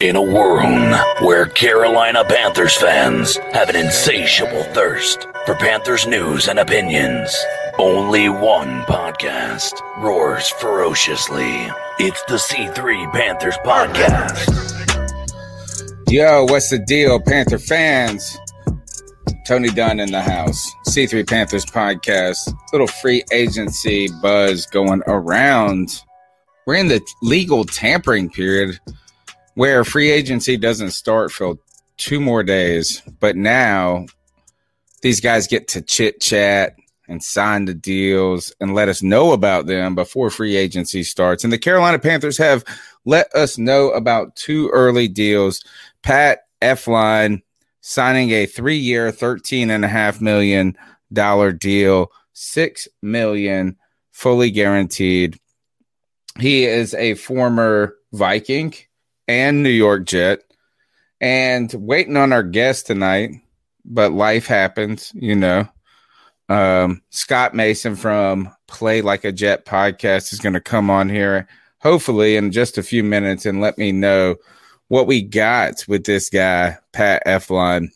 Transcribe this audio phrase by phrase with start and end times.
[0.00, 6.58] In a world where Carolina Panthers fans have an insatiable thirst for Panthers news and
[6.58, 7.36] opinions,
[7.78, 11.68] only one podcast roars ferociously.
[11.98, 14.48] It's the C3 Panthers Podcast.
[16.08, 18.38] Yo, what's the deal, Panther fans?
[19.46, 20.66] Tony Dunn in the house.
[20.88, 22.38] C3 Panthers podcast.
[22.72, 26.02] Little free agency buzz going around.
[26.66, 28.80] We're in the legal tampering period
[29.60, 31.58] where free agency doesn't start for
[31.98, 34.06] two more days, but now
[35.02, 36.74] these guys get to chit chat
[37.08, 41.44] and sign the deals and let us know about them before free agency starts.
[41.44, 42.64] And the Carolina Panthers have
[43.04, 45.62] let us know about two early deals.
[46.02, 47.42] Pat Elflein
[47.82, 50.74] signing a three year, $13.5 million
[51.58, 53.76] deal, 6 million
[54.10, 55.38] fully guaranteed.
[56.38, 58.72] He is a former Viking
[59.30, 60.40] and New York Jet,
[61.20, 63.30] and waiting on our guest tonight.
[63.84, 65.68] But life happens, you know.
[66.48, 71.46] Um, Scott Mason from Play Like a Jet podcast is going to come on here,
[71.78, 74.34] hopefully, in just a few minutes and let me know
[74.88, 77.90] what we got with this guy, Pat Elflein.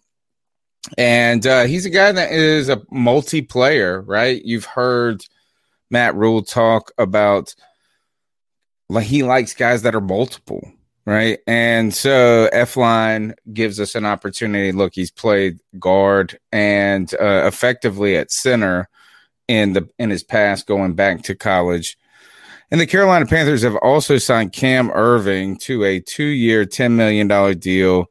[0.97, 4.41] And uh, he's a guy that is a multiplayer, right?
[4.45, 5.27] You've heard
[5.91, 7.57] Matt Rhule talk about
[8.89, 10.73] like he likes guys that are multiple,
[11.07, 11.39] right?
[11.47, 14.73] And so Elflein gives us an opportunity.
[14.73, 18.89] Look, he's played guard and uh, effectively at center
[19.49, 21.99] in the in his past, going back to college.
[22.71, 27.55] And the Carolina Panthers have also signed Cam Erving to a two-year, ten million dollar
[27.55, 28.07] deal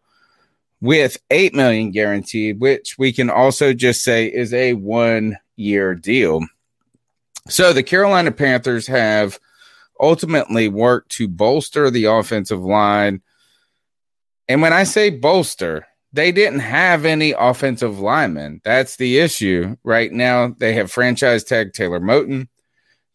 [0.79, 6.41] with eight million guaranteed, which we can also just say is a one-year deal.
[7.49, 9.39] So the Carolina Panthers have
[10.03, 13.21] ultimately work to bolster the offensive line.
[14.49, 18.61] And when I say bolster, they didn't have any offensive linemen.
[18.63, 19.77] That's the issue.
[19.83, 22.49] Right now, they have franchise tag Taylor Moton.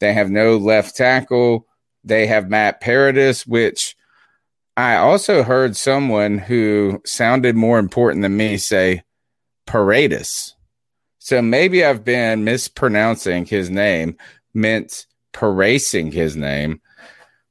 [0.01, 1.67] They have no left tackle.
[2.03, 3.95] They have Matt Paradis, which
[4.77, 9.03] I also heard someone who sounded more important than me say
[9.67, 10.55] Paradis.
[11.19, 14.17] So maybe I've been mispronouncing his name,
[14.55, 16.81] meant Paracing his name.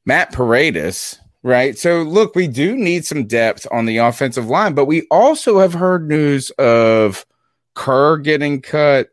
[0.06, 1.78] Matt Paradis, right?
[1.78, 5.74] So look, we do need some depth on the offensive line, but we also have
[5.74, 7.26] heard news of
[7.74, 9.10] Kerr getting cut,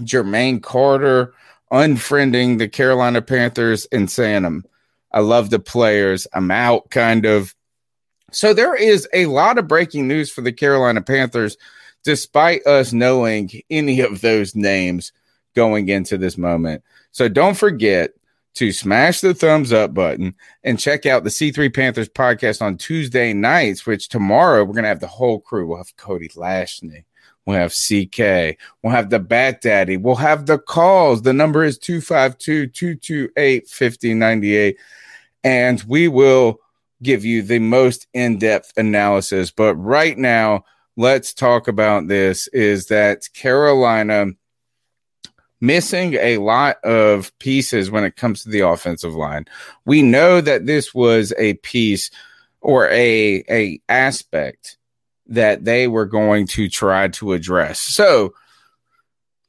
[0.00, 1.34] Jermaine Carter
[1.72, 4.64] unfriending the Carolina Panthers and saying I'm
[5.10, 6.26] I love the players.
[6.34, 7.54] I'm out kind of.
[8.30, 11.56] So there is a lot of breaking news for the Carolina Panthers
[12.04, 15.12] despite us knowing any of those names
[15.54, 16.82] going into this moment.
[17.18, 18.12] So don't forget
[18.54, 23.32] to smash the thumbs up button and check out the C3 Panthers podcast on Tuesday
[23.32, 25.66] nights, which tomorrow we're going to have the whole crew.
[25.66, 27.06] We'll have Cody Lashney.
[27.44, 28.56] We'll have CK.
[28.84, 29.96] We'll have the Bat Daddy.
[29.96, 31.22] We'll have the calls.
[31.22, 34.76] The number is 252 228 5098.
[35.42, 36.60] And we will
[37.02, 39.50] give you the most in depth analysis.
[39.50, 40.62] But right now,
[40.96, 44.26] let's talk about this is that Carolina
[45.60, 49.44] missing a lot of pieces when it comes to the offensive line.
[49.84, 52.10] We know that this was a piece
[52.60, 54.76] or a a aspect
[55.26, 57.80] that they were going to try to address.
[57.80, 58.34] So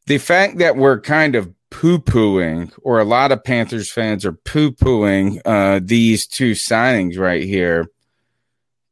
[0.08, 5.40] the fact that we're kind of poo-pooing or a lot of Panthers fans are poo-pooing
[5.46, 7.86] uh, these two signings right here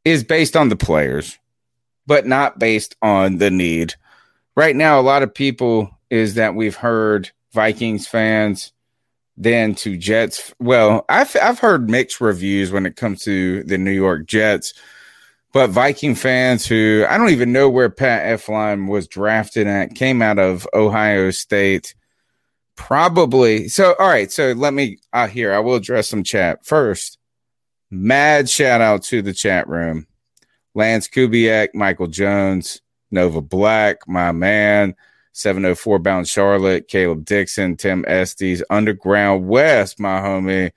[0.06, 1.38] is based on the players,
[2.06, 3.96] but not based on the need.
[4.56, 8.74] Right now, a lot of people is that we've heard Vikings fans,
[9.36, 10.54] then to Jets.
[10.60, 14.74] Well, I've I've heard mixed reviews when it comes to the New York Jets,
[15.54, 20.22] but Viking fans who I don't even know where Pat Elflein was drafted at came
[20.22, 21.96] out of Ohio State.
[22.76, 23.96] Probably so.
[24.00, 24.32] All right.
[24.32, 25.54] So let me uh, here.
[25.54, 27.18] I will address some chat first.
[27.90, 30.08] Mad shout out to the chat room.
[30.76, 34.94] Lance Kubiak, Michael Jones, Nova Black, my man.
[35.38, 40.72] 704 Bound Charlotte, Caleb Dixon, Tim Estes, Underground West, my homie,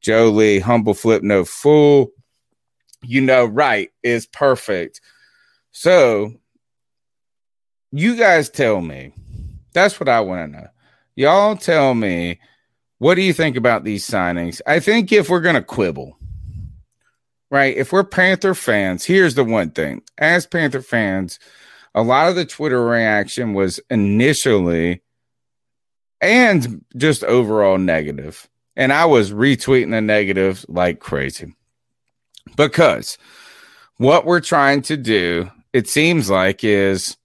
[0.00, 2.10] Jolie, humble flip, no fool.
[3.02, 5.00] You know, right is perfect.
[5.72, 6.34] So,
[7.92, 9.12] you guys tell me.
[9.72, 10.68] That's what I want to know.
[11.16, 12.38] Y'all tell me
[12.98, 14.60] what do you think about these signings?
[14.66, 16.16] I think if we're going to quibble,
[17.50, 17.76] right?
[17.76, 20.02] If we're Panther fans, here's the one thing.
[20.16, 21.38] As Panther fans,
[21.96, 25.02] a lot of the Twitter reaction was initially
[26.20, 28.48] and just overall negative.
[28.76, 31.56] And I was retweeting the negatives like crazy
[32.54, 33.16] because
[33.96, 37.16] what we're trying to do, it seems like, is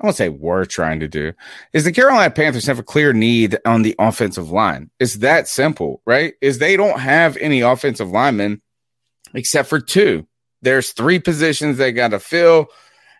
[0.00, 1.32] I won't say we're trying to do
[1.72, 4.90] is the Carolina Panthers have a clear need on the offensive line.
[5.00, 6.34] It's that simple, right?
[6.40, 8.62] Is they don't have any offensive linemen
[9.34, 10.24] except for two.
[10.62, 12.68] There's three positions they got to fill.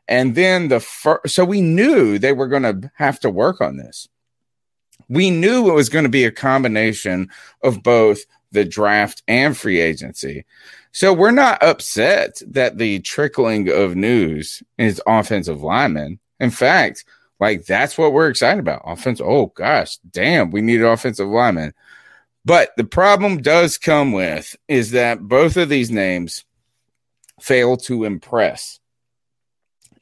[0.08, 3.76] And then the first, so we knew they were going to have to work on
[3.76, 4.08] this.
[5.08, 7.30] We knew it was going to be a combination
[7.62, 8.20] of both
[8.50, 10.44] the draft and free agency.
[10.92, 16.18] So we're not upset that the trickling of news is offensive linemen.
[16.40, 17.04] In fact,
[17.40, 18.82] like that's what we're excited about.
[18.84, 19.20] Offense.
[19.20, 21.74] Oh gosh, damn, we need offensive lineman.
[22.44, 26.44] But the problem does come with is that both of these names
[27.40, 28.80] fail to impress.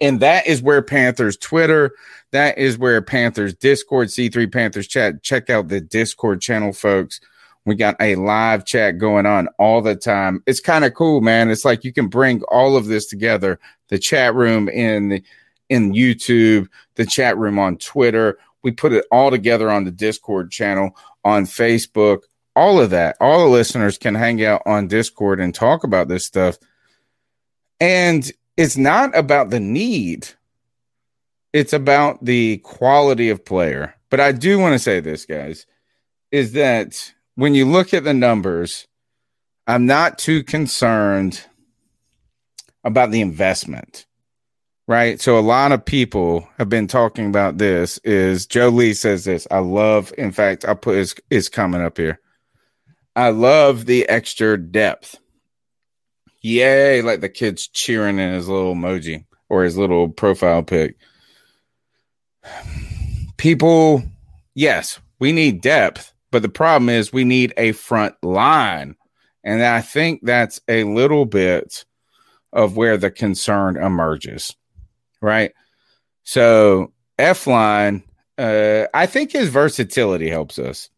[0.00, 1.92] And that is where Panthers Twitter,
[2.32, 5.22] that is where Panthers Discord, C3 Panthers chat.
[5.22, 7.20] Check out the Discord channel, folks.
[7.64, 10.42] We got a live chat going on all the time.
[10.46, 11.50] It's kind of cool, man.
[11.50, 13.58] It's like you can bring all of this together.
[13.88, 15.22] The chat room in the
[15.68, 18.38] in YouTube, the chat room on Twitter.
[18.62, 22.20] We put it all together on the Discord channel on Facebook.
[22.54, 26.24] All of that, all the listeners can hang out on Discord and talk about this
[26.24, 26.56] stuff.
[27.80, 30.28] And it's not about the need,
[31.52, 33.94] it's about the quality of player.
[34.10, 35.66] But I do want to say this, guys,
[36.30, 38.86] is that when you look at the numbers,
[39.66, 41.44] I'm not too concerned
[42.84, 44.06] about the investment
[44.86, 45.20] right?
[45.20, 47.98] So a lot of people have been talking about this.
[47.98, 49.46] Is Joe Lee says this?
[49.50, 50.12] I love.
[50.16, 52.20] In fact, I'll put his comment up here.
[53.14, 55.18] I love the extra depth.
[56.46, 57.02] Yay!
[57.02, 60.96] Like the kids cheering in his little emoji or his little profile pic.
[63.36, 64.02] People,
[64.54, 68.96] yes, we need depth, but the problem is we need a front line.
[69.44, 71.84] And I think that's a little bit
[72.52, 74.54] of where the concern emerges
[75.20, 75.52] right?
[76.24, 78.02] So Elflein,
[78.38, 80.90] uh, I think his versatility helps us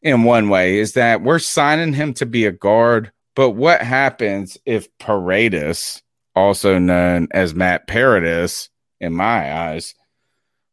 [0.00, 3.12] in one way is that we're signing him to be a guard.
[3.34, 6.02] But what happens if Paredes,
[6.34, 8.68] also known as Matt Paradis,
[9.00, 9.94] in my eyes,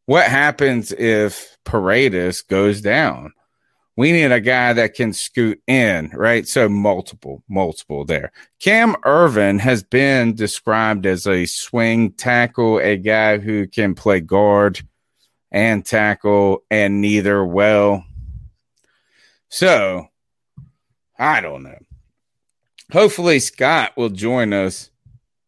[0.06, 3.32] what happens if Paredes goes down?
[4.00, 6.48] we need a guy that can scoot in, right?
[6.48, 8.32] So multiple, multiple there.
[8.58, 14.80] Cam Erving has been described as a swing tackle, a guy who can play guard
[15.50, 18.02] and tackle and neither well.
[19.50, 20.08] So
[21.18, 21.78] I don't know.
[22.92, 24.90] Hopefully Scott will join us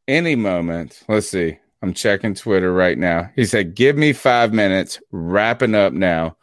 [0.08, 1.02] any moment.
[1.08, 1.58] Let's see.
[1.82, 3.30] I'm checking Twitter right now.
[3.34, 6.36] He said, "Give me 5 minutes, wrapping up now."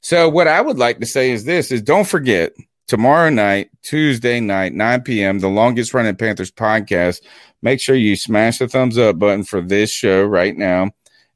[0.00, 2.52] So what I would like to say is this is don't forget
[2.86, 7.22] tomorrow night, Tuesday night, 9 p.m., the longest running Panthers podcast.
[7.62, 10.90] Make sure you smash the thumbs up button for this show right now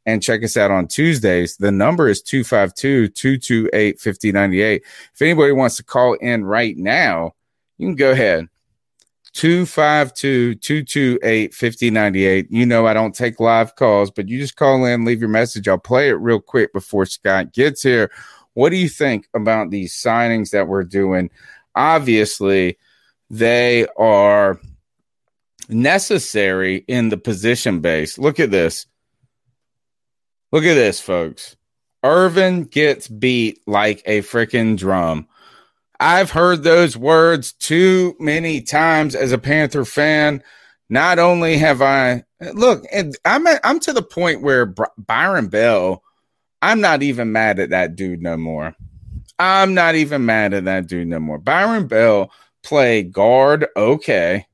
[0.06, 1.56] and check us out on Tuesdays.
[1.56, 4.82] The number is 252 228 5098.
[5.14, 7.34] If anybody wants to call in right now,
[7.78, 8.48] you can go ahead.
[9.34, 12.46] 252 228 5098.
[12.50, 15.68] You know, I don't take live calls, but you just call in, leave your message.
[15.68, 18.10] I'll play it real quick before Scott gets here.
[18.54, 21.30] What do you think about these signings that we're doing?
[21.74, 22.78] Obviously,
[23.30, 24.58] they are
[25.68, 28.18] necessary in the position base.
[28.18, 28.86] Look at this.
[30.52, 31.56] Look at this, folks.
[32.04, 35.28] Erving gets beat like a freaking drum.
[36.00, 40.42] I've heard those words too many times as a Panther fan.
[40.88, 46.02] Not only have I look, and I'm at, I'm to the point where Byron Bell
[46.62, 48.74] I'm not even mad at that dude no more.
[49.38, 51.38] I'm not even mad at that dude no more.
[51.38, 52.30] Byron Bell
[52.62, 54.46] played guard, okay.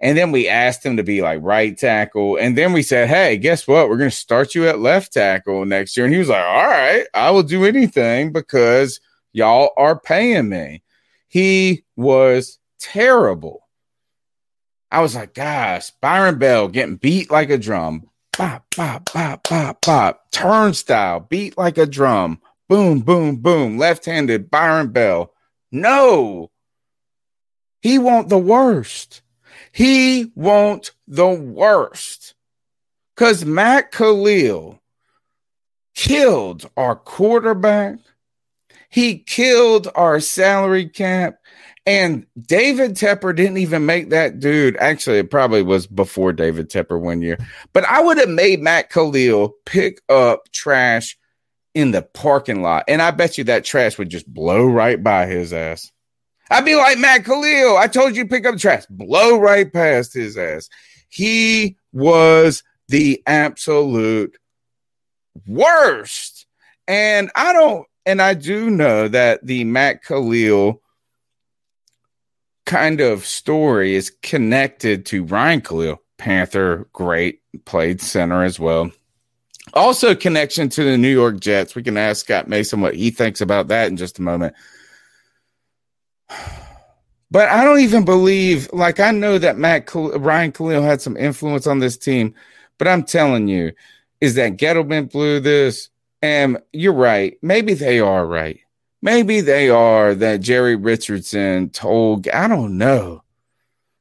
[0.00, 2.36] And then we asked him to be like right tackle.
[2.36, 3.88] And then we said, Hey, guess what?
[3.88, 6.06] We're going to start you at left tackle next year.
[6.06, 9.00] And he was like, All right, I will do anything because
[9.32, 10.82] y'all are paying me.
[11.28, 13.68] He was terrible.
[14.90, 18.08] I was like, Gosh, Byron Bell getting beat like a drum
[18.38, 20.30] bop, bop, bop, bop, bop.
[20.30, 22.40] Turnstile, beat like a drum.
[22.68, 23.76] Boom, boom, boom.
[23.76, 25.34] Left handed Byron Bell.
[25.72, 26.50] No,
[27.82, 29.22] He want the worst.
[29.72, 32.34] He want the worst.
[33.14, 34.80] Because Matt Kalil
[35.94, 37.98] killed our quarterback.
[38.88, 41.38] He killed our salary cap.
[41.86, 44.76] And David Tepper didn't even make that dude.
[44.76, 47.38] Actually, it probably was before David Tepper one year.
[47.72, 51.16] But I would have made Matt Kalil pick up trash
[51.74, 52.84] in the parking lot.
[52.88, 55.90] And I bet you that trash would just blow right by his ass.
[56.50, 58.84] I'd be like Matt Kalil, I told you pick up trash.
[58.90, 60.68] Blow right past his ass.
[61.08, 64.36] He was the absolute
[65.46, 66.46] worst.
[66.86, 70.80] And I don't, and I do know that the Matt Kalil
[72.64, 78.90] kind of story is connected to Ryan Kalil, Panther, great, played center as well.
[79.74, 81.74] Also, connection to the New York Jets.
[81.74, 84.54] We can ask Scott Mason what he thinks about that in just a moment.
[87.30, 91.66] But I don't even believe, like, I know that Matt Ryan Kalil had some influence
[91.66, 92.32] on this team,
[92.78, 93.72] but I'm telling you,
[94.22, 95.90] is that Gettleman blew this?
[96.20, 97.38] And you're right.
[97.42, 98.60] Maybe they are right.
[99.00, 103.22] Maybe they are that Jerry Richardson told, I don't know.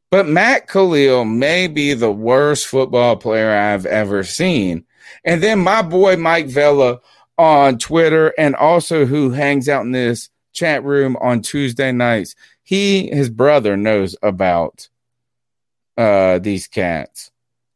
[0.09, 4.85] But Matt Kalil may be the worst football player I've ever seen.
[5.23, 7.01] And then my boy Mike Vella
[7.37, 12.35] on Twitter and also who hangs out in this chat room on Tuesday nights.
[12.63, 14.89] He, his brother, knows about
[15.97, 17.31] uh, these cats.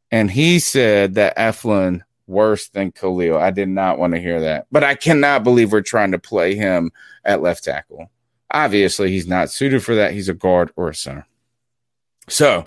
[0.09, 3.37] And he said that Elflein worse than Kalil.
[3.37, 4.65] I did not want to hear that.
[4.71, 6.91] But I cannot believe we're trying to play him
[7.23, 8.09] at left tackle.
[8.49, 10.13] Obviously, he's not suited for that.
[10.13, 11.27] He's a guard or a center.
[12.27, 12.65] So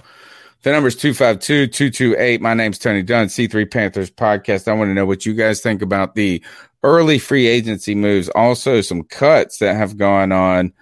[0.63, 2.41] the number is 252 228.
[2.41, 4.69] My name's Tony Dunn, C3 Panthers podcast.
[4.69, 6.43] I want to know what you guys think about the
[6.83, 8.29] early free agency moves.
[8.31, 10.73] Also, some cuts that have gone on.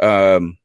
[0.00, 0.58] Um,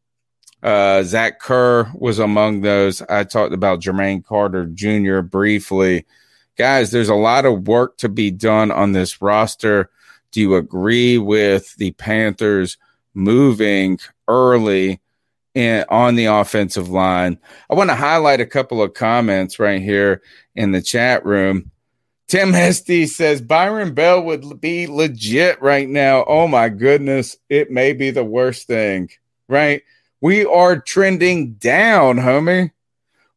[0.62, 3.01] uh, Zach Kerr was among those.
[3.01, 5.20] I talked about Jermaine Carter Jr.
[5.20, 6.05] briefly.
[6.58, 9.90] Guys, there's a lot of work to be done on this roster.
[10.32, 12.78] Do you agree with the Panthers
[13.14, 15.02] moving early
[15.56, 17.40] in, on the offensive line?
[17.70, 20.22] I want to highlight a couple of comments right here
[20.56, 21.72] in the chat room.
[22.28, 26.24] Tim Hesty says Byron Bell would be legit right now.
[26.28, 29.10] Oh my goodness, it may be the worst thing,
[29.48, 29.82] right?
[30.22, 32.72] We are trending down, homie.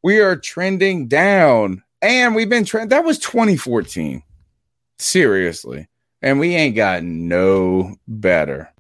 [0.03, 1.83] We are trending down.
[2.07, 2.91] And we've been trending.
[2.91, 4.23] That was 2014.
[5.01, 5.89] Seriously.
[6.23, 8.73] And we ain't gotten no better.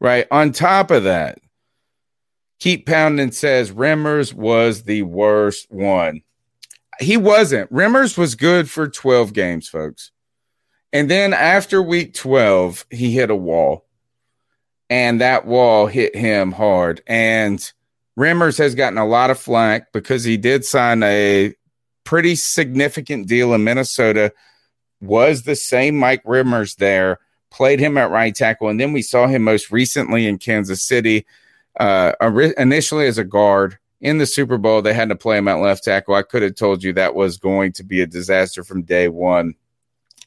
[0.00, 0.26] Right.
[0.32, 1.38] On top of that,
[2.58, 6.22] Keep Pounding says Remmers was the worst one.
[6.98, 7.72] He wasn't.
[7.72, 10.10] Remmers was good for 12 games, folks.
[10.92, 13.86] And then after week 12, he hit a wall
[14.90, 17.00] and that wall hit him hard.
[17.06, 17.60] And
[18.18, 21.54] Remmers has gotten a lot of flack because he did sign a
[22.06, 24.32] pretty significant deal in Minnesota.
[25.02, 27.18] Was the same Mike Remmers there?
[27.50, 31.26] Played him at right tackle, and then we saw him most recently in Kansas City.
[31.78, 32.12] Uh,
[32.56, 35.84] initially as a guard in the Super Bowl, they had to play him at left
[35.84, 36.14] tackle.
[36.14, 39.54] I could have told you that was going to be a disaster from day one.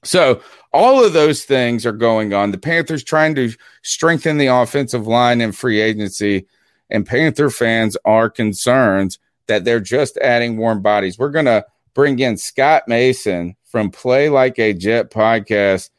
[0.03, 2.51] So all of those things are going on.
[2.51, 6.45] The Panthers trying to strengthen the offensive line in free agency,
[6.89, 9.17] and Panther fans are concerned
[9.49, 11.19] that they're just adding warm bodies.
[11.19, 15.89] We're going to bring in Scott Mason from Play Like a Jet podcast.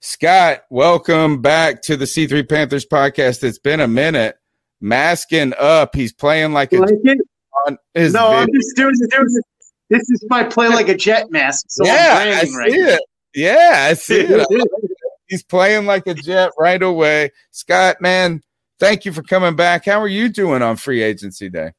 [0.00, 3.44] Scott, welcome back to the C3 Panthers podcast.
[3.44, 4.36] It's been a minute.
[4.80, 5.94] Masking up.
[5.94, 6.90] He's playing like a like
[7.66, 8.38] on his No, video.
[8.38, 9.42] I'm just doing, doing
[9.90, 10.08] this.
[10.08, 11.66] is my play like a jet mask.
[11.68, 13.02] So yeah, I see right it.
[13.34, 14.46] Yeah, I see it.
[15.28, 17.30] He's playing like a jet right away.
[17.50, 18.40] Scott, man,
[18.78, 19.84] thank you for coming back.
[19.84, 21.72] How are you doing on free agency day?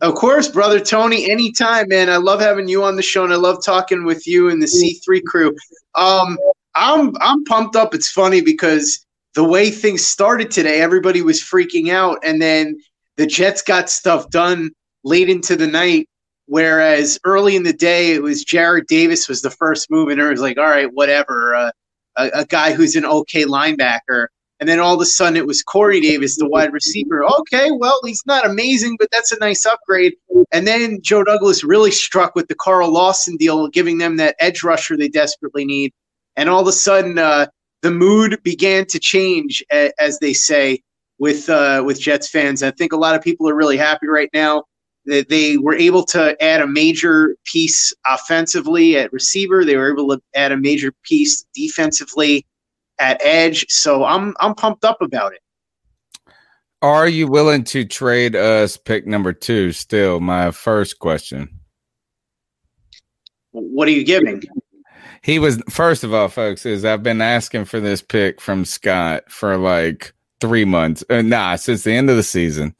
[0.00, 1.30] Of course, brother Tony.
[1.30, 2.10] Anytime, man.
[2.10, 4.66] I love having you on the show, and I love talking with you and the
[4.66, 5.54] C3 crew.
[5.94, 6.38] Um,
[6.74, 7.94] I'm I'm pumped up.
[7.94, 12.78] It's funny because the way things started today, everybody was freaking out, and then
[13.16, 14.72] the Jets got stuff done
[15.04, 16.08] late into the night,
[16.46, 20.28] Whereas early in the day, it was Jarrad Davis was the first move, and it
[20.28, 21.70] was like, all right, whatever, uh,
[22.16, 24.26] a, a, guy who's an okay linebacker.
[24.64, 27.22] And then all of a sudden, it was Corey Davis, the wide receiver.
[27.22, 30.14] Okay, well, he's not amazing, but that's a nice upgrade.
[30.52, 34.62] And then Joe Douglas really struck with the Carl Lawson deal, giving them that edge
[34.62, 35.92] rusher they desperately need.
[36.36, 37.48] And all of a sudden, uh,
[37.82, 40.80] the mood began to change, as they say,
[41.18, 42.62] with uh, with Jets fans.
[42.62, 44.64] I think a lot of people are really happy right now
[45.04, 49.62] that they were able to add a major piece offensively at receiver.
[49.62, 52.46] They were able to add a major piece defensively
[52.98, 53.66] at edge.
[53.68, 55.40] So I'm I'm pumped up about it.
[56.82, 59.72] Are you willing to trade us pick number two?
[59.72, 61.48] Still, my first question.
[63.52, 64.42] What are you giving?
[65.22, 66.66] He was first of all, folks.
[66.66, 71.02] Is I've been asking for this pick from Scott for like three months.
[71.08, 72.74] Uh, nah, since the end of the season,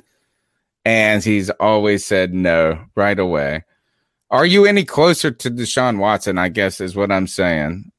[0.84, 3.64] and he's always said no right away.
[4.30, 6.38] Are you any closer to Deshaun Watson?
[6.38, 7.90] I guess is what I'm saying.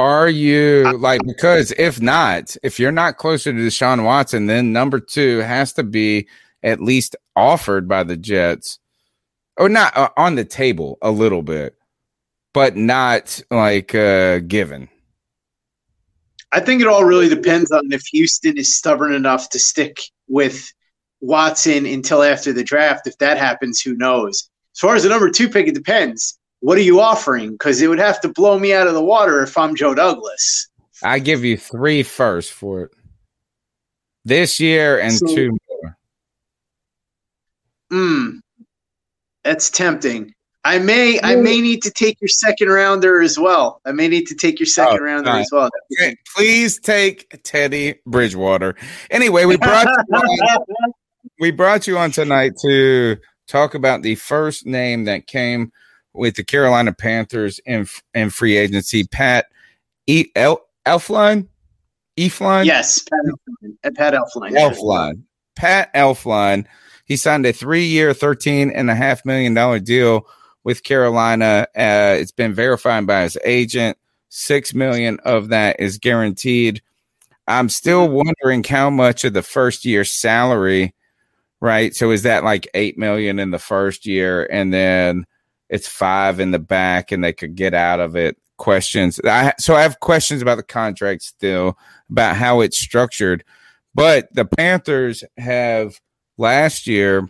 [0.00, 4.98] Are you like because if not, if you're not closer to Deshaun Watson, then number
[4.98, 6.26] two has to be
[6.62, 8.78] at least offered by the Jets,
[9.58, 11.76] or not uh, on the table a little bit,
[12.54, 14.88] but not like uh, given.
[16.50, 20.72] I think it all really depends on if Houston is stubborn enough to stick with
[21.20, 23.06] Watson until after the draft.
[23.06, 24.48] If that happens, who knows?
[24.74, 27.52] As far as the number two pick, it depends what are you offering?
[27.52, 30.68] Because it would have to blow me out of the water if I'm Joe Douglas.
[31.02, 32.90] I give you three first for it
[34.24, 35.96] this year and so, two more.
[37.90, 38.38] Hmm,
[39.42, 40.34] that's tempting.
[40.62, 43.80] I may, I may need to take your second rounder as well.
[43.86, 45.70] I may need to take your second oh, rounder as well.
[45.98, 48.76] Okay, please take Teddy Bridgewater.
[49.10, 50.22] Anyway, we brought on,
[51.40, 53.16] we brought you on tonight to
[53.48, 55.72] talk about the first name that came
[56.12, 59.04] with the Carolina Panthers in in free agency.
[59.04, 59.46] Pat
[60.06, 60.26] E.
[60.34, 61.46] El, Elflein,
[62.16, 62.64] Efline.
[62.64, 63.94] Yes, Pat Elflein.
[63.94, 64.52] Pat Elflein.
[64.52, 65.22] Elflein.
[65.56, 66.66] Pat Elflein.
[67.04, 70.26] He signed a three-year, thirteen and a half million dollar deal
[70.64, 71.66] with Carolina.
[71.76, 73.96] Uh, it's been verified by his agent.
[74.28, 76.82] Six million of that is guaranteed.
[77.48, 80.94] I'm still wondering how much of the first year salary,
[81.60, 81.94] right?
[81.96, 85.26] So is that like eight million in the first year, and then
[85.70, 88.36] it's five in the back and they could get out of it.
[88.58, 89.18] Questions.
[89.24, 91.78] I, so I have questions about the contract still,
[92.10, 93.42] about how it's structured.
[93.94, 95.98] But the Panthers have
[96.36, 97.28] last year,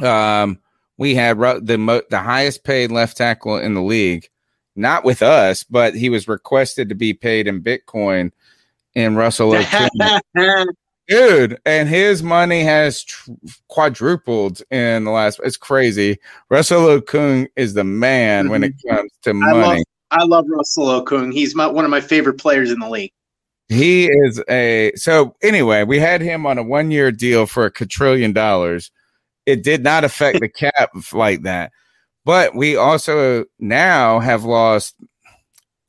[0.00, 0.58] um,
[0.96, 4.28] we had the mo- the highest paid left tackle in the league,
[4.76, 8.32] not with us, but he was requested to be paid in Bitcoin
[8.94, 9.52] in Russell
[11.10, 13.32] dude and his money has tr-
[13.68, 16.18] quadrupled in the last it's crazy.
[16.48, 18.96] Russell okung is the man when it mm-hmm.
[18.96, 19.78] comes to money I love,
[20.12, 21.32] I love russell okung.
[21.32, 23.12] He's my, one of my favorite players in the league.
[23.68, 27.70] He is a so anyway we had him on a one year deal for a
[27.70, 28.90] quadrillion dollars.
[29.46, 31.72] It did not affect the cap like that.
[32.24, 34.94] But we also now have lost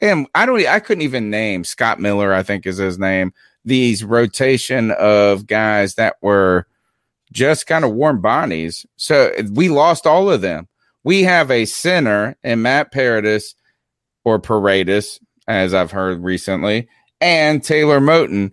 [0.02, 3.32] and i don't i couldn't even name scott miller i think is his name
[3.66, 6.68] these rotation of guys that were
[7.32, 8.86] just kind of warm bodies.
[8.98, 10.68] So we lost all of them.
[11.04, 13.56] We have a center in Matt Paradis
[14.24, 16.88] or Paradis, as I've heard recently,
[17.20, 18.52] and Taylor Moton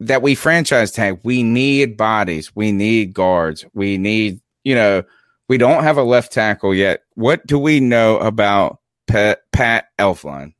[0.00, 1.20] that we franchise tag.
[1.22, 2.54] We need bodies.
[2.54, 3.64] We need guards.
[3.74, 5.02] We need, you know,
[5.48, 7.02] we don't have a left tackle yet.
[7.14, 10.52] What do we know about Pat, Pat Elflein?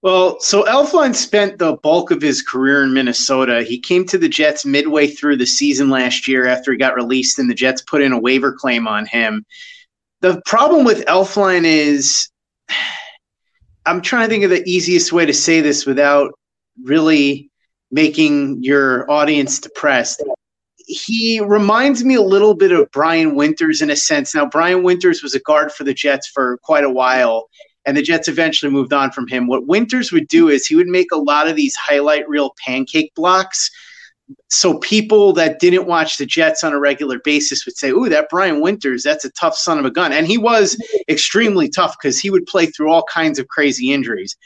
[0.00, 3.64] Well, so Elflein spent the bulk of his career in Minnesota.
[3.64, 7.40] He came to the Jets midway through the season last year after he got released,
[7.40, 9.44] and the Jets put in a waiver claim on him.
[10.20, 12.28] The problem with Elflein is
[13.86, 16.32] I'm trying to think of the easiest way to say this without
[16.84, 17.50] really
[17.90, 20.22] making your audience depressed.
[20.76, 24.34] He reminds me a little bit of Brian Winters in a sense.
[24.34, 27.48] Now, Brian Winters was a guard for the Jets for quite a while
[27.88, 29.46] and the Jets eventually moved on from him.
[29.46, 33.14] What Winters would do is he would make a lot of these highlight reel pancake
[33.14, 33.70] blocks.
[34.50, 38.28] So people that didn't watch the Jets on a regular basis would say, "Ooh, that
[38.28, 40.76] Brian Winters, that's a tough son of a gun." And he was
[41.08, 44.36] extremely tough because he would play through all kinds of crazy injuries.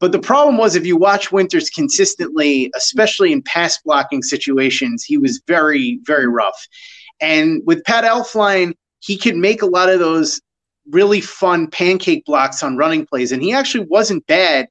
[0.00, 5.18] But the problem was if you watch Winters consistently, especially in pass blocking situations, he
[5.18, 6.66] was very, very rough.
[7.20, 10.40] And with Pat Elflein, he could make a lot of those
[10.90, 14.68] really fun pancake blocks on running plays, and he actually wasn't bad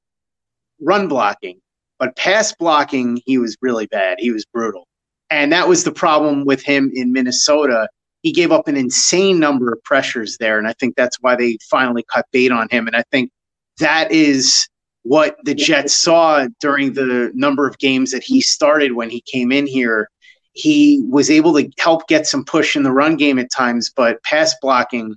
[0.82, 1.60] run blocking,
[2.00, 4.18] but pass blocking he was really bad.
[4.20, 4.88] He was brutal,
[5.30, 7.88] and that was the problem with him in Minnesota.
[8.22, 11.58] He gave up an insane number of pressures there, and I think that's why they
[11.70, 12.88] finally cut bait on him.
[12.88, 13.32] And I think
[13.80, 14.68] that is
[15.04, 19.52] what the Jets saw during the number of games that he started when he came
[19.52, 20.10] in here.
[20.54, 24.24] He was able to help get some push in the run game at times, but
[24.24, 25.14] pass blocking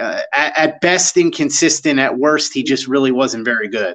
[0.00, 1.98] uh, at, at best inconsistent.
[2.00, 3.94] At worst, he just really wasn't very good.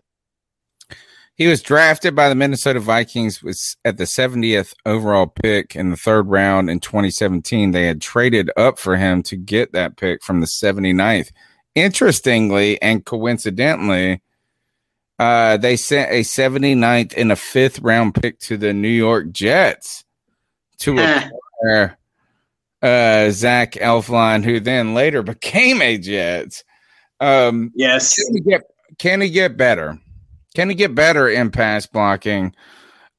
[1.36, 5.98] He was drafted by the Minnesota Vikings was at the 70th overall pick in the
[5.98, 7.72] third round in 2017.
[7.72, 11.32] They had traded up for him to get that pick from the 79th.
[11.76, 14.22] Interestingly and coincidentally,
[15.18, 20.04] Uh, they sent a 79th and a fifth round pick to the New York Jets
[20.80, 21.98] to acquire
[22.86, 26.63] uh, Zach Elflein, who then later became a Jet.
[27.19, 28.15] Um, Yes.
[28.15, 28.62] can he get
[29.00, 29.98] can he get better?
[30.56, 32.54] Can he get better in pass blocking?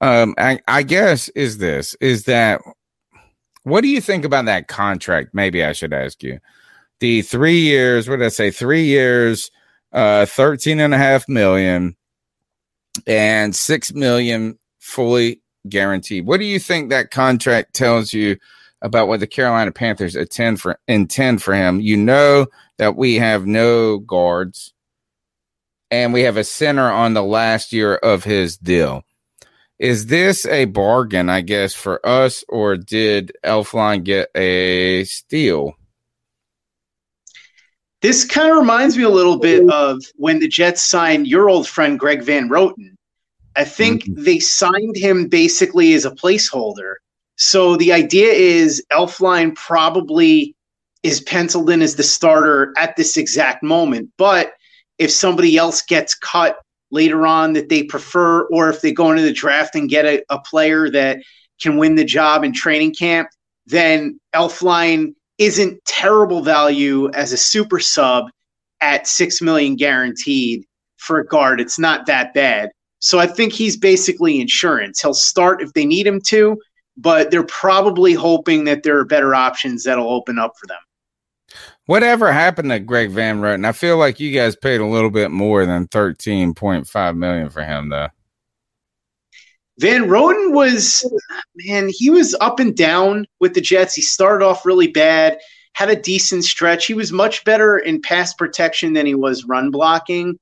[0.00, 2.60] Um, I, I guess is this is that
[3.64, 5.30] what do you think about that contract?
[5.34, 6.38] Maybe I should ask you.
[7.00, 8.50] The three years, what did I say?
[8.52, 9.50] Three years,
[9.92, 11.96] uh, 13 and a half million
[13.06, 16.26] and six million fully guaranteed.
[16.26, 18.36] What do you think that contract tells you
[18.82, 21.80] about what the Carolina Panthers intend for intend for him?
[21.80, 22.46] You know
[22.78, 24.72] that we have no guards
[25.90, 29.04] and we have a center on the last year of his deal.
[29.78, 35.74] Is this a bargain, I guess, for us, or did Elflein get a steal?
[38.00, 41.68] This kind of reminds me a little bit of when the Jets signed your old
[41.68, 42.96] friend Greg Van Roten.
[43.54, 44.22] I think mm-hmm.
[44.22, 46.94] they signed him basically as a placeholder.
[47.36, 50.54] So the idea is Elflein probably
[51.02, 54.10] is penciled in as the starter at this exact moment.
[54.16, 54.52] But
[54.98, 56.58] if somebody else gets cut
[56.90, 60.22] later on that they prefer, or if they go into the draft and get a,
[60.30, 61.18] a player that
[61.60, 63.28] can win the job in training camp,
[63.66, 68.26] then Elflein isn't terrible value as a super sub
[68.80, 70.64] at six million guaranteed
[70.96, 71.60] for a guard.
[71.60, 72.70] It's not that bad.
[73.00, 75.00] So I think he's basically insurance.
[75.00, 76.56] He'll start if they need him to,
[76.96, 80.78] but they're probably hoping that there are better options that'll open up for them.
[81.86, 83.64] Whatever happened to Greg Van Roten?
[83.64, 87.48] I feel like you guys paid a little bit more than thirteen point five million
[87.48, 88.08] for him, though.
[89.78, 91.04] Van Roten was,
[91.54, 93.94] man, he was up and down with the Jets.
[93.94, 95.38] He started off really bad,
[95.74, 96.86] had a decent stretch.
[96.86, 100.38] He was much better in pass protection than he was run blocking.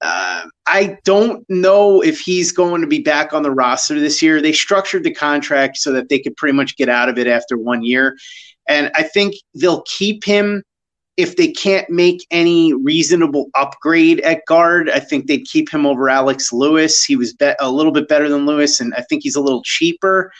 [0.00, 4.40] Uh, I don't know if he's going to be back on the roster this year.
[4.40, 7.58] They structured the contract so that they could pretty much get out of it after
[7.58, 8.16] one year.
[8.66, 10.62] And I think they'll keep him
[11.20, 16.08] if they can't make any reasonable upgrade at guard, I think they'd keep him over
[16.08, 17.04] Alex Lewis.
[17.04, 19.62] He was be- a little bit better than Lewis, and I think he's a little
[19.62, 20.32] cheaper.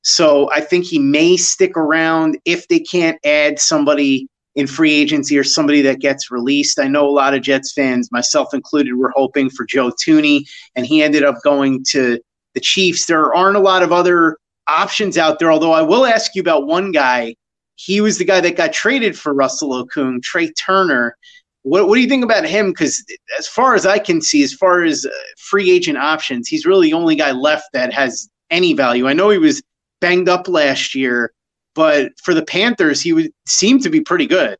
[0.00, 5.38] So I think he may stick around if they can't add somebody in free agency
[5.38, 6.78] or somebody that gets released.
[6.78, 10.44] I know a lot of Jets fans, myself included, were hoping for Joe Thuney,
[10.76, 12.20] and he ended up going to
[12.54, 13.06] the Chiefs.
[13.06, 14.36] There aren't a lot of other
[14.68, 17.34] options out there, although I will ask you about one guy
[17.76, 21.16] he was the guy that got traded for Russell Okung, Trey Turner.
[21.62, 22.70] What, what do you think about him?
[22.70, 23.04] Because
[23.38, 26.88] as far as I can see, as far as uh, free agent options, he's really
[26.88, 29.08] the only guy left that has any value.
[29.08, 29.62] I know he was
[30.00, 31.32] banged up last year,
[31.74, 34.56] but for the Panthers, he would seem to be pretty good.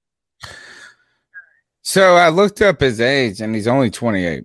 [1.83, 4.45] So I looked up his age, and he's only 28,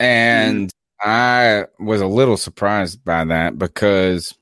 [0.00, 0.72] and mm.
[1.02, 4.34] I was a little surprised by that because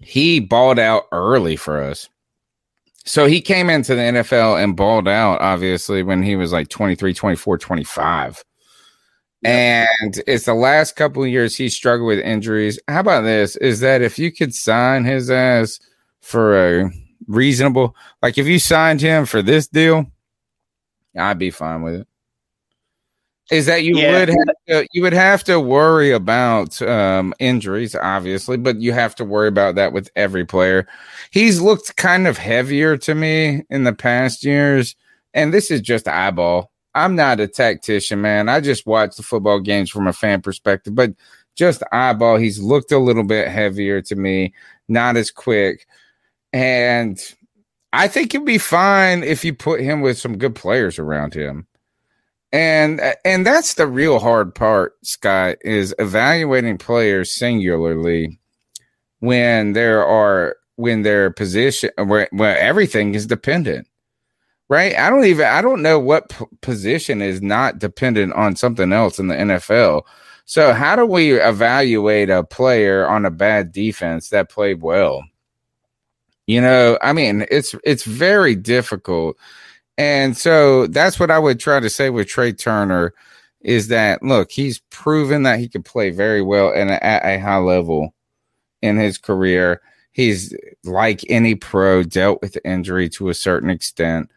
[0.00, 2.08] he balled out early for us.
[3.04, 7.12] So he came into the NFL and balled out, obviously, when he was like 23,
[7.12, 8.44] 24, 25.
[9.44, 12.78] And it's the last couple of years he struggled with injuries.
[12.88, 13.56] How about this?
[13.56, 15.78] Is that if you could sign his ass
[16.24, 16.90] for a
[17.26, 20.06] reasonable, like if you signed him for this deal,
[21.16, 22.08] I'd be fine with it.
[23.50, 24.20] Is that you yeah.
[24.20, 29.14] would have to, you would have to worry about um, injuries, obviously, but you have
[29.16, 30.88] to worry about that with every player.
[31.30, 34.96] He's looked kind of heavier to me in the past years,
[35.34, 36.70] and this is just eyeball.
[36.94, 38.48] I'm not a tactician, man.
[38.48, 41.12] I just watch the football games from a fan perspective, but
[41.54, 44.54] just eyeball, he's looked a little bit heavier to me,
[44.88, 45.86] not as quick,
[46.54, 47.20] and
[47.92, 51.66] I think he'd be fine if you put him with some good players around him.
[52.52, 58.38] And and that's the real hard part scott is evaluating players singularly
[59.18, 63.88] when there are when their position where, where everything is dependent
[64.68, 64.96] right?
[64.96, 69.18] I don't even i don't know what p- position is not dependent on something else
[69.18, 70.02] in the nfl
[70.44, 75.24] so how do we evaluate a player on a bad defense that played well
[76.46, 79.36] you know i mean it's it's very difficult
[79.96, 83.14] and so that's what I would try to say with Trey Turner
[83.60, 87.58] is that look, he's proven that he can play very well and at a high
[87.58, 88.14] level
[88.82, 89.80] in his career.
[90.12, 90.54] He's
[90.84, 94.30] like any pro dealt with injury to a certain extent.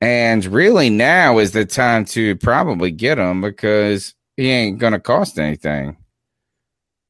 [0.00, 5.38] And really now is the time to probably get him because he ain't to cost
[5.38, 5.96] anything.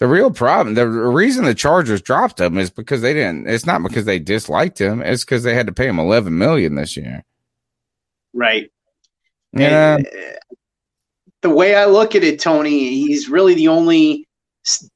[0.00, 3.46] The real problem, the reason the Chargers dropped him is because they didn't.
[3.46, 5.02] It's not because they disliked him.
[5.02, 7.22] It's because they had to pay him eleven million this year.
[8.32, 8.72] Right.
[9.52, 9.96] Yeah.
[9.96, 10.10] And, uh,
[11.42, 14.26] the way I look at it, Tony, he's really the only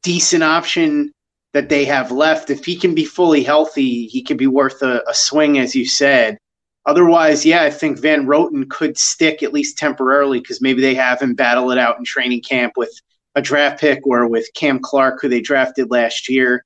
[0.02, 1.12] decent option
[1.52, 2.48] that they have left.
[2.48, 5.86] If he can be fully healthy, he could be worth a, a swing, as you
[5.86, 6.38] said.
[6.86, 11.20] Otherwise, yeah, I think Van Roten could stick at least temporarily because maybe they have
[11.20, 12.92] him battle it out in training camp with
[13.34, 16.64] a draft pick or with Cam Clark, who they drafted last year.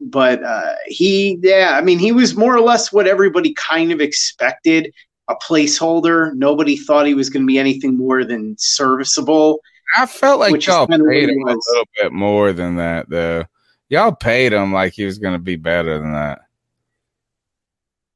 [0.00, 4.00] But uh, he, yeah, I mean, he was more or less what everybody kind of
[4.00, 4.92] expected
[5.28, 6.34] a placeholder.
[6.34, 9.60] Nobody thought he was going to be anything more than serviceable.
[9.96, 13.44] I felt like y'all paid him a little bit more than that, though.
[13.88, 16.40] Y'all paid him like he was going to be better than that.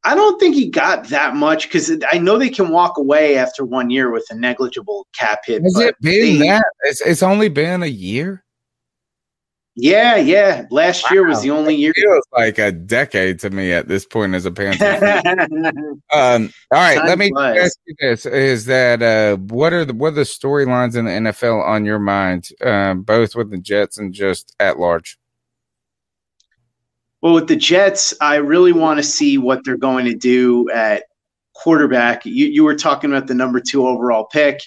[0.04, 3.64] I don't think he got that much because I know they can walk away after
[3.64, 5.62] one year with a negligible cap hit.
[5.62, 6.64] Has it been they, that?
[6.82, 8.44] It's, it's only been a year.
[9.74, 10.66] Yeah, yeah.
[10.70, 11.08] Last wow.
[11.12, 11.92] year was the only year.
[11.96, 14.84] It feels like a decade to me at this point as a Panther.
[16.12, 17.58] um, all right, Time let me flies.
[17.58, 21.30] ask you this: Is that uh, what are the what are the storylines in the
[21.30, 25.16] NFL on your mind, uh, both with the Jets and just at large?
[27.22, 31.04] Well, with the Jets, I really want to see what they're going to do at
[31.54, 32.26] quarterback.
[32.26, 34.60] You, you were talking about the number two overall pick.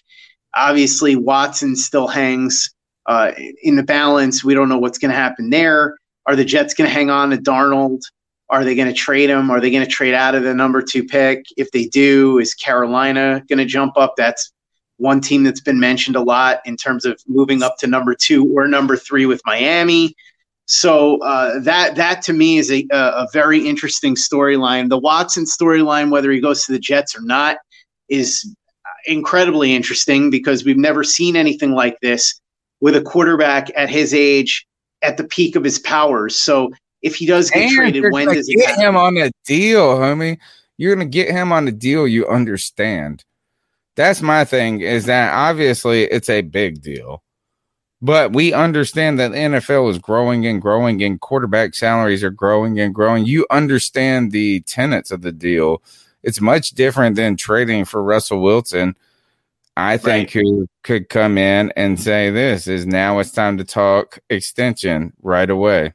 [0.56, 2.74] Obviously, Watson still hangs
[3.08, 4.41] uh, in the balance.
[4.41, 5.98] We don't know what's going to happen there.
[6.26, 8.02] Are the Jets going to hang on to Darnold?
[8.50, 9.52] Are they going to trade him?
[9.52, 11.44] Are they going to trade out of the number two pick?
[11.58, 14.13] If they do, is Carolina going to jump up?
[14.15, 14.54] That's
[14.98, 18.48] one team that's been mentioned a lot in terms of moving up to number two
[18.56, 20.15] or number three with Miami.
[20.65, 24.89] So uh, that that to me is a, a very interesting storyline.
[24.89, 27.58] The Watson storyline, whether he goes to the Jets or not,
[28.10, 28.56] is
[29.06, 32.39] incredibly interesting because we've never seen anything like this
[32.82, 34.65] with a quarterback at his age
[35.01, 36.39] at the peak of his powers.
[36.39, 39.97] So if he does get and traded, when does it get him on a deal,
[39.97, 40.39] homie?
[40.78, 43.23] You're gonna get him on a deal you understand.
[43.95, 44.82] That's my thing.
[44.82, 47.21] Is that obviously it's a big deal,
[48.06, 52.80] but we understand that the NFL is growing and growing, and quarterback salaries are growing
[52.80, 53.26] and growing.
[53.26, 55.82] You understand the tenets of the deal.
[56.24, 58.96] It's much different than trading for Russell Wilson
[59.78, 60.44] I think right.
[60.44, 65.50] who could come in and say this is now it's time to talk extension right
[65.50, 65.94] away.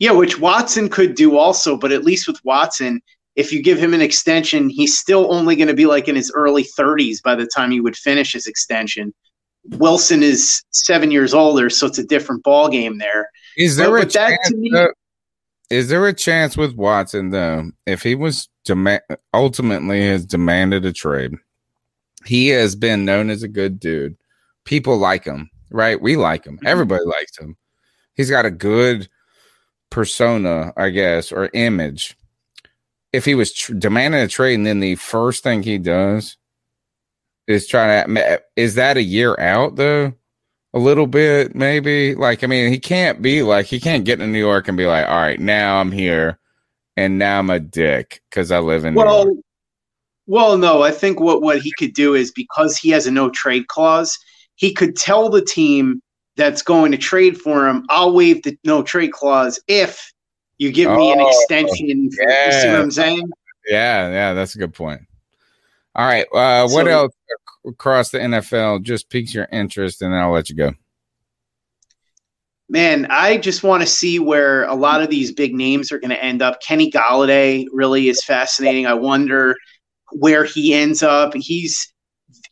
[0.00, 3.00] Yeah, which Watson could do also, but at least with Watson,
[3.36, 6.32] if you give him an extension, he's still only going to be like in his
[6.34, 9.14] early 30s by the time he would finish his extension.
[9.70, 13.30] Wilson is seven years older, so it's a different ball game there.
[13.56, 14.52] Is there but, a chance?
[14.52, 14.70] Me,
[15.70, 17.70] is there a chance with Watson though?
[17.86, 21.32] If he was demand, ultimately has demanded a trade,
[22.26, 24.16] he has been known as a good dude.
[24.64, 26.00] People like him, right?
[26.00, 26.56] We like him.
[26.56, 26.66] Mm-hmm.
[26.66, 27.56] Everybody likes him.
[28.14, 29.08] He's got a good
[29.90, 32.16] persona, I guess, or image.
[33.12, 36.36] If he was tr- demanding a trade, and then the first thing he does
[37.46, 40.12] is trying to, is that a year out though?
[40.72, 42.16] A little bit, maybe.
[42.16, 44.86] Like, I mean, he can't be like, he can't get to New York and be
[44.86, 46.38] like, all right, now I'm here
[46.96, 49.44] and now I'm a dick because I live in well, New York.
[50.26, 53.30] Well, no, I think what, what he could do is because he has a no
[53.30, 54.18] trade clause,
[54.56, 56.00] he could tell the team
[56.36, 60.12] that's going to trade for him, I'll waive the no trade clause if
[60.58, 62.10] you give me an oh, extension.
[62.20, 62.46] Yeah.
[62.46, 63.30] You see what I'm saying?
[63.68, 65.02] Yeah, yeah, that's a good point.
[65.94, 66.26] All right.
[66.32, 67.12] Uh, what so, else
[67.66, 70.72] across the NFL just piques your interest, and then I'll let you go.
[72.68, 76.10] Man, I just want to see where a lot of these big names are going
[76.10, 76.60] to end up.
[76.62, 78.86] Kenny Golladay really is fascinating.
[78.86, 79.54] I wonder
[80.12, 81.34] where he ends up.
[81.34, 81.92] He's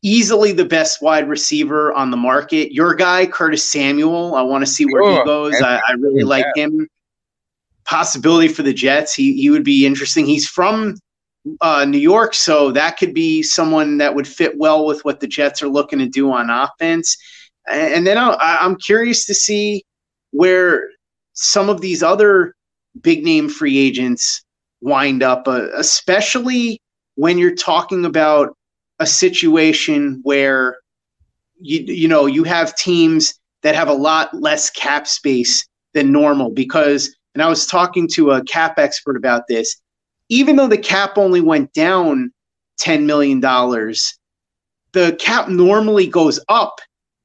[0.03, 2.73] easily the best wide receiver on the market.
[2.73, 5.61] Your guy, Curtis Samuel, I want to see where he goes.
[5.63, 6.87] I, I really like him.
[7.85, 9.15] Possibility for the Jets.
[9.15, 10.27] He he would be interesting.
[10.27, 10.97] He's from
[11.61, 15.27] uh, New York, so that could be someone that would fit well with what the
[15.27, 17.17] Jets are looking to do on offense.
[17.69, 19.85] And then I'm curious to see
[20.31, 20.89] where
[21.33, 22.55] some of these other
[23.01, 24.43] big name free agents
[24.81, 26.81] wind up, uh, especially
[27.15, 28.57] when you're talking about
[28.99, 30.79] a situation where
[31.61, 36.51] you you know you have teams that have a lot less cap space than normal
[36.51, 39.81] because and I was talking to a cap expert about this
[40.33, 42.33] even though the cap only went down
[42.79, 44.19] 10 million dollars
[44.93, 46.81] the cap normally goes up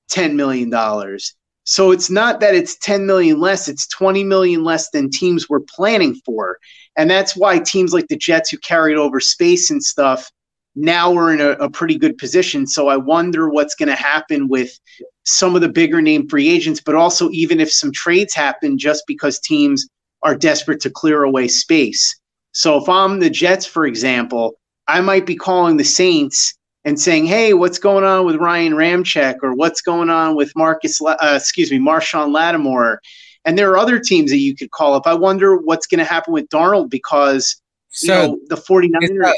[0.09, 4.89] 10 million dollars so it's not that it's 10 million less it's 20 million less
[4.91, 6.57] than teams were planning for
[6.97, 10.29] and that's why teams like the Jets, who carried over space and stuff,
[10.75, 12.65] now we're in a, a pretty good position.
[12.65, 14.77] So I wonder what's going to happen with
[15.23, 19.03] some of the bigger name free agents, but also even if some trades happen just
[19.07, 19.87] because teams
[20.23, 22.19] are desperate to clear away space.
[22.57, 27.27] So if I'm the Jets, for example, I might be calling the Saints and saying,
[27.27, 30.99] "Hey, what's going on with Ryan Ramczyk or what's going on with Marcus?
[30.99, 32.99] Uh, excuse me, Marshon Lattimore?"
[33.45, 35.05] And there are other teams that you could call up.
[35.05, 38.89] I wonder what's going to happen with Darnold because so you know, the 49ers.
[39.01, 39.33] It's, a,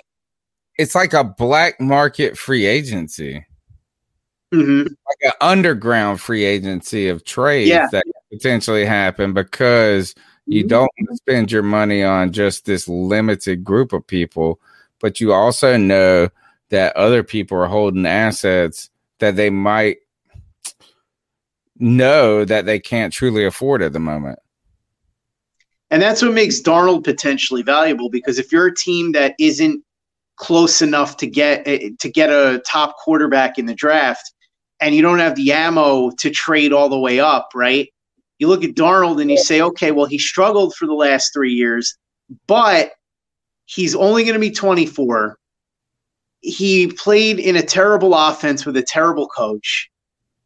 [0.78, 3.46] it's like a black market free agency.
[4.54, 4.84] Mm-hmm.
[4.84, 7.90] Like an underground free agency of trades yeah.
[7.92, 10.16] that potentially happen because
[10.50, 10.68] you mm-hmm.
[10.68, 14.60] don't spend your money on just this limited group of people,
[15.00, 16.30] but you also know
[16.70, 19.98] that other people are holding assets that they might
[21.78, 24.40] know that they can't truly afford at the moment.
[25.92, 29.84] And that's what makes Darnold potentially valuable because if you're a team that isn't
[30.36, 34.34] close enough to get eh, to get a top quarterback in the draft
[34.80, 37.90] and you don't have the ammo to trade all the way up, right?
[38.40, 41.54] You look at Darnold and you say, okay, well, he struggled for the last three
[41.54, 41.96] years,
[42.48, 42.92] but
[43.66, 45.38] he's only going to be 24.
[46.42, 49.90] He played in a terrible offense with a terrible coach.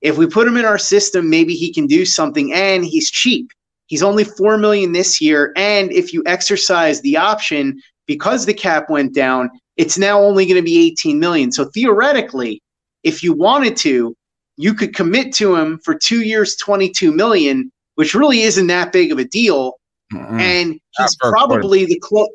[0.01, 3.51] If we put him in our system, maybe he can do something, and he's cheap.
[3.85, 8.89] He's only four million this year, and if you exercise the option because the cap
[8.89, 11.51] went down, it's now only going to be 18 million.
[11.51, 12.61] So theoretically,
[13.03, 14.15] if you wanted to,
[14.57, 19.11] you could commit to him for two years, 22 million, which really isn't that big
[19.11, 19.79] of a deal.
[20.13, 20.39] Mm-hmm.
[20.39, 22.29] And he's probably the close.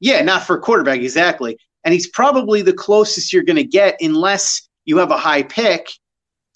[0.00, 1.56] Yeah, not for a quarterback, exactly.
[1.84, 5.88] And he's probably the closest you're going to get, unless you have a high pick,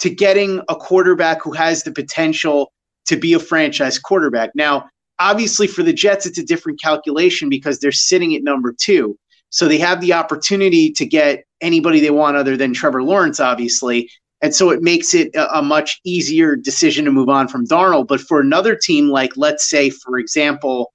[0.01, 2.73] to getting a quarterback who has the potential
[3.07, 4.51] to be a franchise quarterback.
[4.55, 9.19] Now, obviously, for the Jets, it's a different calculation because they're sitting at number two.
[9.51, 14.11] So they have the opportunity to get anybody they want other than Trevor Lawrence, obviously.
[14.41, 18.07] And so it makes it a, a, much easier decision to move on from Darnold.
[18.07, 20.93] But for another team, like let's say, for example,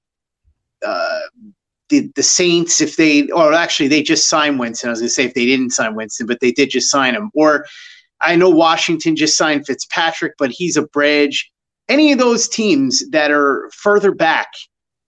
[0.84, 1.20] uh,
[1.90, 4.88] the the Saints, if they or actually they just signed Winston.
[4.88, 7.14] I was going to say if they didn't sign Winston, but they did just sign
[7.14, 7.30] him.
[7.34, 7.66] Or
[8.20, 11.50] I know Washington just signed Fitzpatrick, but he's a bridge.
[11.88, 14.48] Any of those teams that are further back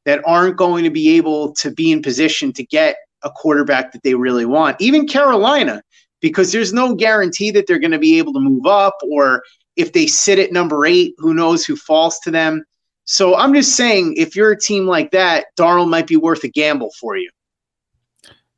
[0.05, 4.03] that aren't going to be able to be in position to get a quarterback that
[4.03, 4.81] they really want.
[4.81, 5.83] Even Carolina,
[6.28, 9.42] because there's no guarantee that they're going to be able to move up or
[9.76, 12.64] if they sit at number eight, who knows who falls to them.
[13.04, 16.48] So I'm just saying, if you're a team like that, Darnold might be worth a
[16.48, 17.30] gamble for you.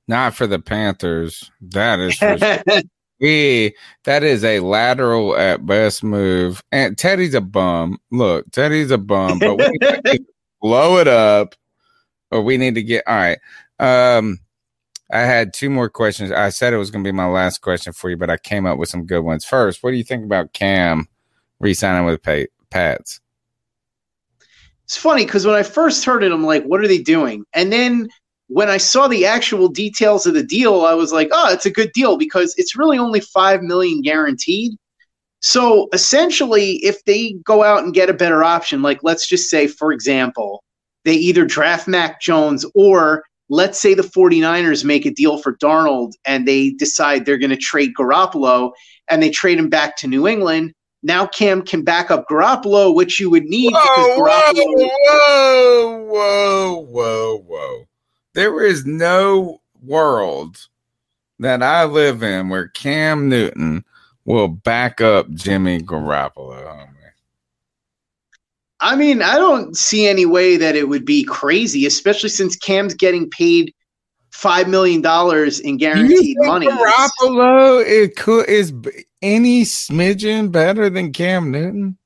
[0.06, 1.50] Not for the Panthers.
[1.60, 2.38] That is for
[3.20, 6.62] we, that is a lateral at best move.
[6.72, 7.98] And Teddy's a bum.
[8.10, 10.26] Look, Teddy's a bum, but we
[10.62, 11.54] blow it up
[12.30, 13.38] or we need to get all right.
[13.78, 14.40] Um
[15.10, 16.30] I had two more questions.
[16.30, 18.66] I said it was going to be my last question for you, but I came
[18.66, 19.44] up with some good ones.
[19.44, 21.08] First, what do you think about Cam
[21.60, 22.20] re-signing with
[22.70, 23.20] Pats?
[24.84, 27.72] It's funny because when I first heard it, I'm like, "What are they doing?" And
[27.72, 28.08] then
[28.48, 31.70] when I saw the actual details of the deal, I was like, "Oh, it's a
[31.70, 34.72] good deal because it's really only five million guaranteed."
[35.40, 39.66] So essentially, if they go out and get a better option, like let's just say,
[39.66, 40.64] for example,
[41.04, 46.12] they either draft Mac Jones or let's say the 49ers make a deal for Darnold
[46.24, 48.72] and they decide they're going to trade Garoppolo
[49.08, 50.74] and they trade him back to New England.
[51.02, 54.88] Now Cam can back up Garoppolo, which you would need whoa, because Garoppolo.
[55.08, 57.84] Whoa, whoa, whoa, whoa.
[58.34, 60.66] There is no world
[61.38, 63.84] that I live in where Cam Newton
[64.24, 66.88] will back up Jimmy Garoppolo.
[68.80, 72.94] I mean, I don't see any way that it would be crazy, especially since Cam's
[72.94, 73.74] getting paid
[74.30, 76.68] five million dollars in guaranteed money.
[76.68, 78.72] Garoppolo it could is
[79.20, 81.98] any smidgen better than Cam Newton?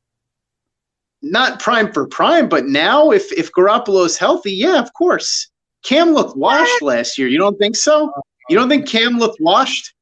[1.21, 5.49] Not prime for prime, but now if if Garoppolo is healthy, yeah, of course.
[5.85, 7.29] Cam looked washed last year.
[7.29, 8.13] You don't think so?
[8.49, 9.93] You don't think Cam looked washed?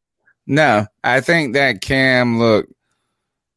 [0.46, 2.72] No, I think that Cam looked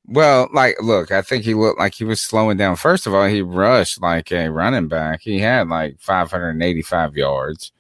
[0.05, 2.75] well, like, look, I think he looked like he was slowing down.
[2.75, 5.21] First of all, he rushed like a running back.
[5.21, 7.71] He had like 585 yards.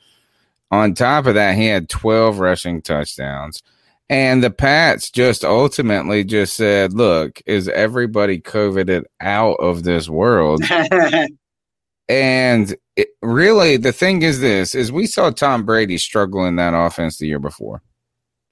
[0.71, 3.61] On top of that, he had 12 rushing touchdowns.
[4.09, 10.63] And the Pats just ultimately just said, look, is everybody COVIDed out of this world?
[12.09, 16.73] and it, really, the thing is this, is we saw Tom Brady struggle in that
[16.73, 17.81] offense the year before.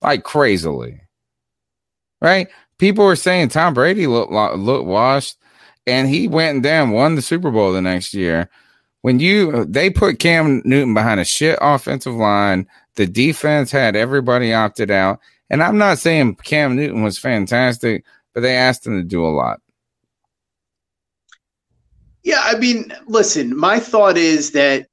[0.02, 1.02] Like crazily.
[2.22, 2.48] Right?
[2.82, 5.38] People were saying Tom Brady looked looked washed,
[5.86, 8.50] and he went and down won the Super Bowl the next year.
[9.04, 14.52] When you they put Cam Newton behind a shit offensive line, the defense had everybody
[14.52, 15.20] opted out,
[15.50, 18.04] and I'm not saying Cam Newton was fantastic,
[18.34, 19.62] but they asked him to do a lot.
[22.24, 24.88] Yeah, I mean, listen, my thought is that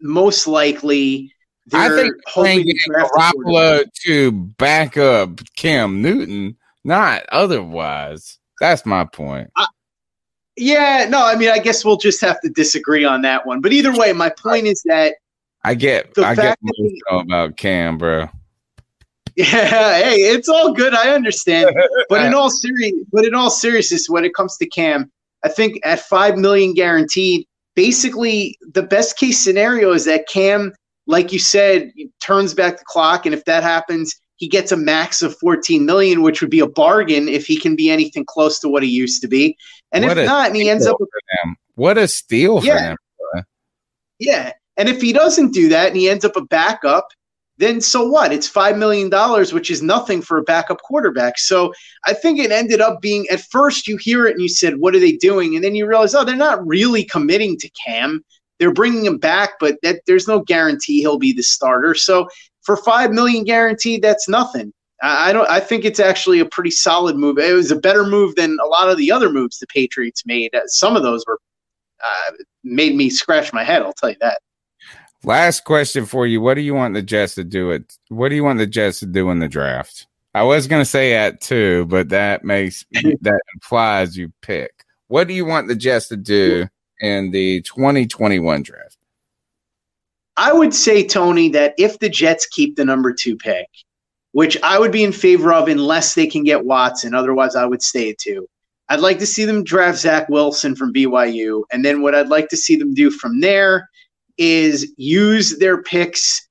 [0.00, 1.32] most likely
[1.72, 6.56] I think hoping Garoppolo to back up Cam Newton,
[6.88, 8.38] not otherwise.
[8.60, 9.50] That's my point.
[9.56, 9.66] I,
[10.56, 13.60] yeah, no, I mean, I guess we'll just have to disagree on that one.
[13.60, 15.14] But either way, my point is that
[15.62, 16.58] I get, I get
[17.10, 18.28] about Cam, bro.
[19.36, 20.94] Yeah, hey, it's all good.
[20.94, 21.70] I understand,
[22.08, 25.12] but in all serious, but in all seriousness, when it comes to Cam,
[25.44, 30.74] I think at five million guaranteed, basically the best case scenario is that Cam,
[31.06, 35.20] like you said, turns back the clock, and if that happens, he gets a max
[35.20, 38.68] of 14 million, which would be a bargain if he can be anything close to
[38.68, 39.56] what he used to be.
[39.92, 41.56] And what if not, and he ends up with them.
[41.74, 43.44] What a steal yeah, for him.
[44.18, 44.52] Yeah.
[44.76, 47.08] And if he doesn't do that and he ends up a backup,
[47.56, 48.32] then so what?
[48.32, 49.10] It's $5 million,
[49.52, 51.38] which is nothing for a backup quarterback.
[51.38, 51.74] So
[52.06, 54.94] I think it ended up being at first you hear it and you said, What
[54.94, 55.56] are they doing?
[55.56, 58.24] And then you realize, oh, they're not really committing to Cam.
[58.60, 61.94] They're bringing him back, but that, there's no guarantee he'll be the starter.
[61.94, 62.28] So
[62.68, 64.74] for five million guaranteed, that's nothing.
[65.00, 65.48] I don't.
[65.48, 67.38] I think it's actually a pretty solid move.
[67.38, 70.54] It was a better move than a lot of the other moves the Patriots made.
[70.66, 71.38] Some of those were
[72.04, 73.80] uh, made me scratch my head.
[73.80, 74.40] I'll tell you that.
[75.24, 76.42] Last question for you.
[76.42, 77.96] What do you want the Jets to do it?
[78.08, 80.06] What do you want the Jets to do in the draft?
[80.34, 84.84] I was going to say at two, but that makes that implies you pick.
[85.06, 86.68] What do you want the Jets to do
[87.00, 88.97] in the 2021 draft?
[90.38, 93.66] I would say, Tony, that if the Jets keep the number two pick,
[94.30, 97.82] which I would be in favor of unless they can get Watson, otherwise I would
[97.82, 98.46] stay at two.
[98.88, 101.64] I'd like to see them draft Zach Wilson from BYU.
[101.72, 103.88] And then what I'd like to see them do from there
[104.38, 106.48] is use their picks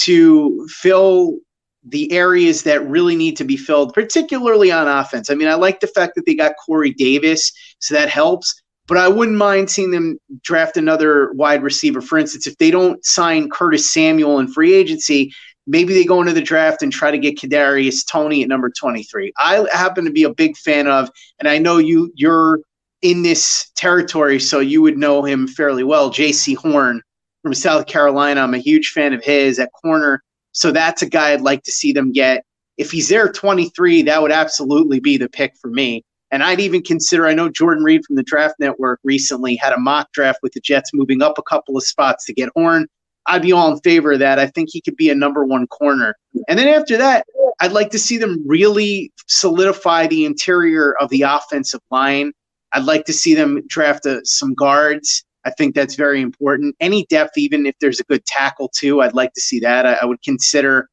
[0.00, 1.38] to fill
[1.84, 5.30] the areas that really need to be filled, particularly on offense.
[5.30, 8.62] I mean, I like the fact that they got Corey Davis, so that helps.
[8.90, 12.00] But I wouldn't mind seeing them draft another wide receiver.
[12.00, 15.32] For instance, if they don't sign Curtis Samuel in free agency,
[15.68, 19.32] maybe they go into the draft and try to get Kadarius Toney at number 23.
[19.38, 22.62] I happen to be a big fan of, and I know you you're
[23.00, 26.10] in this territory, so you would know him fairly well.
[26.10, 27.00] Jaycee Horn
[27.44, 28.40] from South Carolina.
[28.40, 30.20] I'm a huge fan of his at corner.
[30.50, 32.44] So that's a guy I'd like to see them get.
[32.76, 36.04] If he's there 23, that would absolutely be the pick for me.
[36.30, 39.80] And I'd even consider, I know Jordan Reid from the Draft Network recently had a
[39.80, 42.86] mock draft with the Jets moving up a couple of spots to get Horn.
[43.26, 44.38] I'd be all in favor of that.
[44.38, 46.16] I think he could be a number one corner.
[46.48, 47.26] And then after that,
[47.60, 52.32] I'd like to see them really solidify the interior of the offensive line.
[52.72, 55.24] I'd like to see them draft a, uh, some guards.
[55.44, 56.76] I think that's very important.
[56.80, 59.86] Any depth, even if there's a good tackle too, I'd like to see that.
[59.86, 60.88] I, I would consider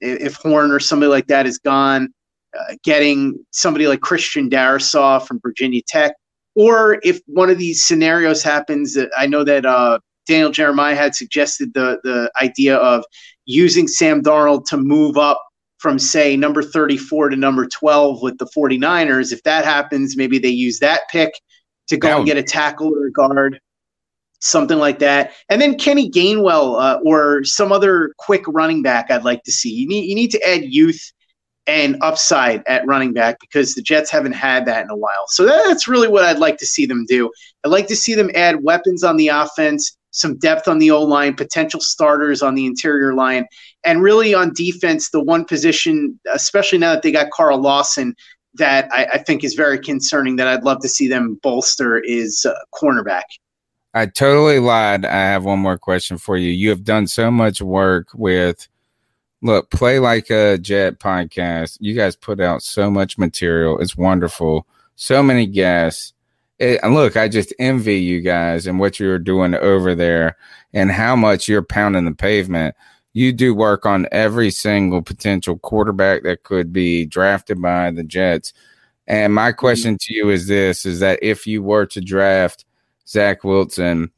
[0.00, 2.12] if Horn or somebody like that is gone,
[2.58, 6.14] uh, getting somebody like Christian Darrisaw from Virginia Tech,
[6.54, 11.14] or if one of these scenarios happens, that I know that uh, Daniel Jeremiah had
[11.14, 13.04] suggested the the idea of
[13.44, 15.42] using Sam Darnold to move up
[15.78, 19.32] from say number 34 to number 12 with the 49ers.
[19.32, 21.32] If that happens, maybe they use that pick
[21.88, 23.58] to go and get a tackle or a guard
[24.42, 25.32] something like that.
[25.48, 29.70] And then Kenny Gainwell uh, or some other quick running back I'd like to see.
[29.70, 31.00] You need you need to add youth
[31.66, 35.26] and upside at running back because the Jets haven't had that in a while.
[35.28, 37.30] So that's really what I'd like to see them do.
[37.64, 41.02] I'd like to see them add weapons on the offense, some depth on the O
[41.02, 43.46] line, potential starters on the interior line,
[43.84, 48.14] and really on defense, the one position, especially now that they got Carl Lawson,
[48.54, 52.44] that I, I think is very concerning that I'd love to see them bolster is
[52.44, 53.22] uh, cornerback.
[53.94, 55.04] I totally lied.
[55.04, 56.50] I have one more question for you.
[56.50, 58.66] You have done so much work with
[59.42, 61.76] look, play like a jet podcast.
[61.80, 63.78] You guys put out so much material.
[63.78, 64.66] It's wonderful.
[64.96, 66.14] So many guests.
[66.58, 70.36] It, and look, I just envy you guys and what you're doing over there
[70.72, 72.76] and how much you're pounding the pavement.
[73.12, 78.54] You do work on every single potential quarterback that could be drafted by the Jets.
[79.06, 82.64] And my question to you is this is that if you were to draft
[83.06, 84.10] Zach Wilson,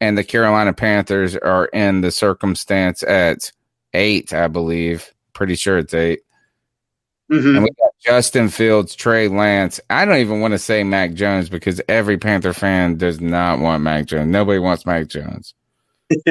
[0.00, 3.50] and the Carolina Panthers are in the circumstance at
[3.96, 5.12] eight, I believe.
[5.32, 6.20] Pretty sure it's 8
[7.30, 7.56] mm-hmm.
[7.56, 9.80] And we got Justin Fields, Trey Lance.
[9.90, 13.82] I don't even want to say Mac Jones because every Panther fan does not want
[13.82, 14.30] Mac Jones.
[14.30, 15.54] Nobody wants Mac Jones.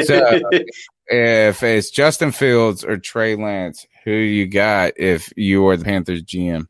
[0.06, 0.40] So
[1.08, 6.24] if it's Justin Fields or Trey Lance, who you got if you are the Panthers
[6.24, 6.68] GM?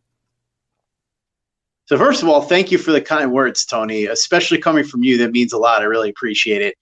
[1.85, 4.05] So first of all, thank you for the kind words, Tony.
[4.05, 5.81] Especially coming from you, that means a lot.
[5.81, 6.75] I really appreciate it.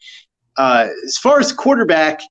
[0.55, 2.21] Uh, as far as quarterback,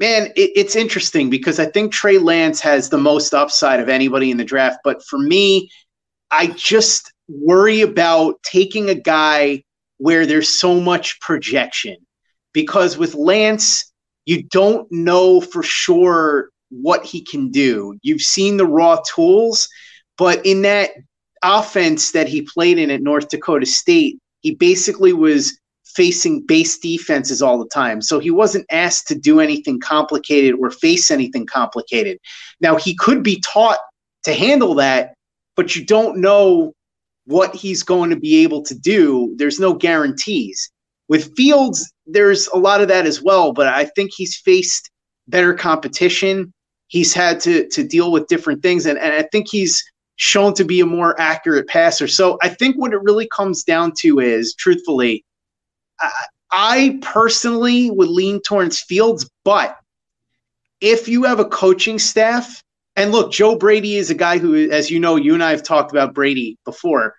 [0.00, 4.30] man, it, it's interesting because I think Trey Lance has the most upside of anybody
[4.30, 4.78] in the draft.
[4.82, 5.70] But for me,
[6.30, 9.62] I just worry about taking a guy
[9.98, 11.96] where there's so much projection
[12.54, 13.92] because with Lance,
[14.24, 17.98] you don't know for sure what he can do.
[18.02, 19.68] You've seen the raw tools,
[20.16, 20.90] but in that
[21.42, 25.59] offense that he played in at North Dakota State, he basically was
[25.94, 28.00] facing base defenses all the time.
[28.02, 32.18] So he wasn't asked to do anything complicated or face anything complicated.
[32.60, 33.78] Now, he could be taught
[34.24, 35.14] to handle that,
[35.56, 36.72] but you don't know
[37.26, 39.34] what he's going to be able to do.
[39.36, 40.70] There's no guarantees.
[41.08, 44.90] With Fields, there's a lot of that as well, but I think he's faced
[45.28, 46.52] better competition.
[46.88, 49.82] He's had to to deal with different things, and, and I think he's
[50.16, 52.08] shown to be a more accurate passer.
[52.08, 55.24] So I think what it really comes down to is, truthfully,
[56.50, 59.76] I, personally would lean towards Fields, but
[60.80, 62.62] if you have a coaching staff,
[62.96, 65.62] and look, Joe Brady is a guy who, as you know, you and I have
[65.62, 67.14] talked about Brady before.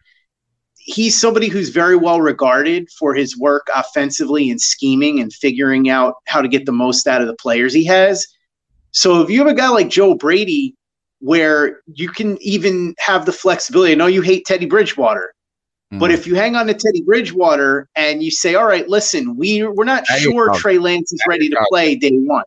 [0.75, 6.15] He's somebody who's very well regarded for his work offensively and scheming and figuring out
[6.25, 8.25] how to get the most out of the players he has.
[8.91, 10.75] So if you have a guy like Joe Brady
[11.21, 13.93] where you can even have the flexibility.
[13.93, 15.33] I know you hate Teddy Bridgewater,
[15.91, 16.13] but mm.
[16.13, 19.83] if you hang on to Teddy Bridgewater and you say, "All right, listen, we we're
[19.83, 22.45] not now sure Trey Lance is ready to play day one,"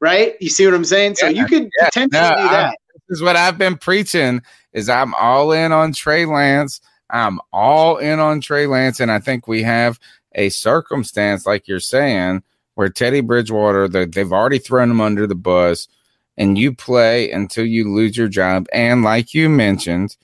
[0.00, 0.34] right?
[0.40, 1.16] You see what I'm saying?
[1.18, 2.66] Yeah, so you could yeah, potentially no, do that.
[2.66, 2.74] I,
[3.08, 4.42] this is what I've been preaching:
[4.72, 6.80] is I'm all in on Trey Lance.
[7.10, 9.98] I'm all in on Trey Lance, and I think we have
[10.34, 12.42] a circumstance like you're saying
[12.74, 15.88] where Teddy Bridgewater, they've already thrown him under the bus
[16.36, 18.66] and you play until you lose your job.
[18.72, 20.16] And like you mentioned,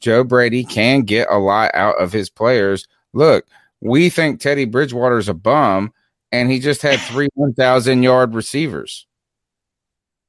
[0.00, 2.86] Joe Brady can get a lot out of his players.
[3.12, 3.46] Look,
[3.80, 5.92] we think Teddy Bridgewater's a bum,
[6.32, 9.06] and he just had three 1,000 yard receivers.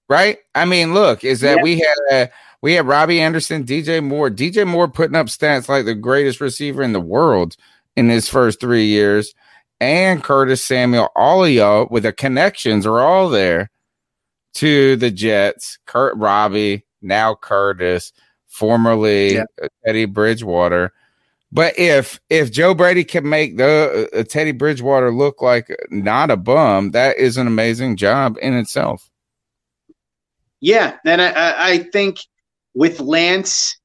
[0.07, 0.39] Right?
[0.55, 1.63] I mean, look, is that yeah.
[1.63, 2.29] we had a,
[2.61, 6.81] we had Robbie Anderson, DJ Moore, DJ Moore putting up stats like the greatest receiver
[6.81, 7.55] in the world
[7.95, 9.35] in his first three years,
[9.79, 13.69] and Curtis Samuel, all of y'all with the connections are all there
[14.55, 18.11] to the Jets, Kurt Robbie, now Curtis,
[18.49, 19.45] formerly yeah.
[19.85, 20.91] Teddy Bridgewater.
[21.51, 26.37] But if if Joe Brady can make the uh, Teddy Bridgewater look like not a
[26.37, 29.09] bum, that is an amazing job in itself.
[30.61, 32.19] Yeah, and I, I think
[32.75, 33.77] with Lance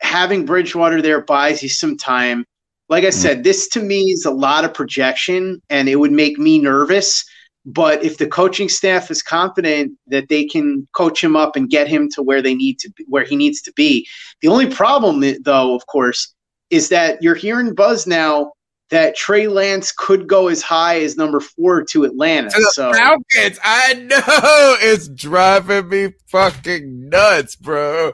[0.00, 2.44] having Bridgewater there buys you some time.
[2.88, 3.14] Like I mm.
[3.14, 7.24] said, this to me is a lot of projection, and it would make me nervous
[7.66, 11.88] but if the coaching staff is confident that they can coach him up and get
[11.88, 14.06] him to where they need to be, where he needs to be,
[14.40, 16.34] the only problem though, of course,
[16.70, 18.52] is that you're hearing buzz now
[18.90, 22.50] that Trey Lance could go as high as number four to Atlanta.
[22.50, 24.18] To so Falcons, I know
[24.80, 28.12] it's driving me fucking nuts, bro.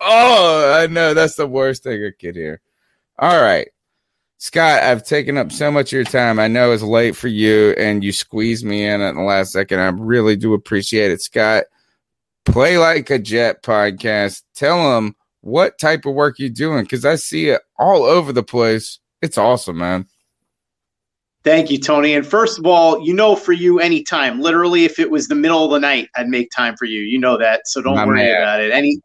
[0.00, 2.60] Oh, I know that's the worst thing I could hear.
[3.18, 3.68] All right.
[4.38, 6.38] Scott, I've taken up so much of your time.
[6.38, 9.80] I know it's late for you and you squeezed me in at the last second.
[9.80, 11.20] I really do appreciate it.
[11.20, 11.64] Scott,
[12.44, 14.42] Play Like a Jet podcast.
[14.54, 18.44] Tell them what type of work you're doing because I see it all over the
[18.44, 19.00] place.
[19.20, 20.06] It's awesome, man.
[21.42, 22.14] Thank you, Tony.
[22.14, 25.64] And first of all, you know, for you, anytime, literally, if it was the middle
[25.64, 27.00] of the night, I'd make time for you.
[27.00, 27.66] You know that.
[27.66, 28.42] So don't My worry man.
[28.42, 28.72] about it.
[28.72, 29.00] Any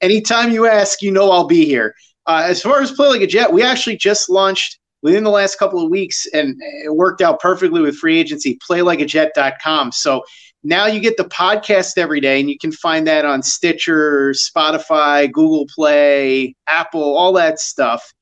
[0.00, 1.94] anytime you ask, you know I'll be here.
[2.26, 5.58] Uh, as far as Play Like a Jet, we actually just launched within the last
[5.58, 9.92] couple of weeks, and it worked out perfectly with free agency, playlikeajet.com.
[9.92, 10.22] So
[10.62, 15.30] now you get the podcast every day, and you can find that on Stitcher, Spotify,
[15.30, 18.12] Google Play, Apple, all that stuff.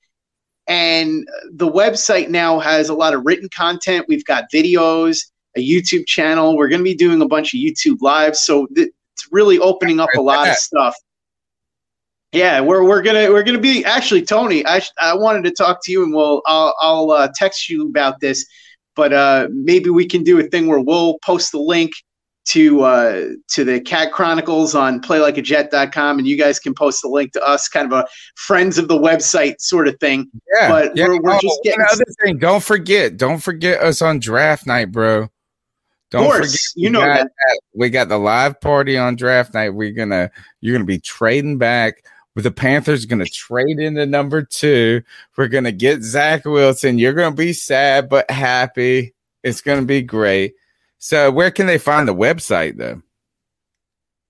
[0.67, 4.07] And the website now has a lot of written content.
[4.09, 5.19] We've got videos,
[5.57, 6.57] a YouTube channel.
[6.57, 8.41] We're going to be doing a bunch of YouTube lives.
[8.41, 10.95] So it's really opening up a lot of stuff.
[12.33, 14.65] Yeah, we're we're gonna we're gonna be actually Tony.
[14.65, 18.21] I I wanted to talk to you, and we'll I'll I'll uh, text you about
[18.21, 18.47] this,
[18.95, 21.91] but uh, maybe we can do a thing where we'll post the link
[22.47, 27.33] to uh, to the Cat Chronicles on PlayLikeAJet.com, and you guys can post the link
[27.33, 28.07] to us, kind of a
[28.37, 30.31] friends of the website sort of thing.
[30.55, 31.09] Yeah, but yeah.
[31.09, 31.81] we're, we're oh, just getting.
[31.81, 35.29] Another thing, don't forget, don't forget us on draft night, bro.
[36.13, 37.25] Don't course, forget, you know that.
[37.25, 37.61] that.
[37.75, 39.71] we got the live party on draft night.
[39.71, 42.05] We're gonna you're gonna be trading back
[42.35, 45.03] with the Panthers going to trade into number two.
[45.37, 46.99] We're going to get Zach Wilson.
[46.99, 49.15] You're going to be sad but happy.
[49.43, 50.55] It's going to be great.
[50.99, 53.03] So, where can they find the website though?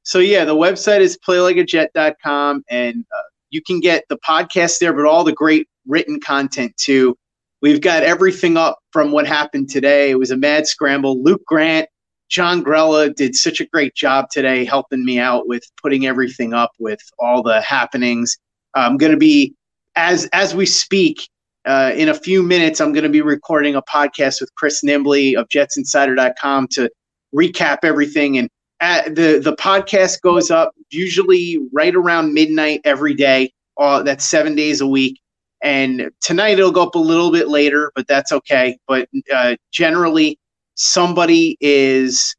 [0.04, 5.04] So, yeah, the website is playlikeajet.com and uh, you can get the podcast there, but
[5.04, 7.16] all the great written content too.
[7.60, 10.10] We've got everything up from what happened today.
[10.10, 11.22] It was a mad scramble.
[11.22, 11.88] Luke Grant
[12.30, 16.70] John Grella did such a great job today helping me out with putting everything up
[16.78, 18.38] with all the happenings.
[18.74, 19.54] I'm going to be
[19.96, 21.28] as as we speak
[21.66, 22.80] uh, in a few minutes.
[22.80, 26.88] I'm going to be recording a podcast with Chris Nimbley of JetsInsider.com to
[27.34, 28.38] recap everything.
[28.38, 28.48] And
[28.80, 33.52] the the podcast goes up usually right around midnight every day.
[33.76, 35.20] Uh, that's seven days a week.
[35.62, 38.78] And tonight it'll go up a little bit later, but that's okay.
[38.86, 40.38] But uh, generally,
[40.80, 42.34] somebody is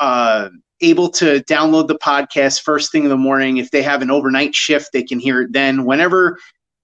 [0.00, 0.48] uh,
[0.80, 3.58] able to download the podcast first thing in the morning.
[3.58, 5.84] If they have an overnight shift, they can hear it then.
[5.84, 6.38] Whenever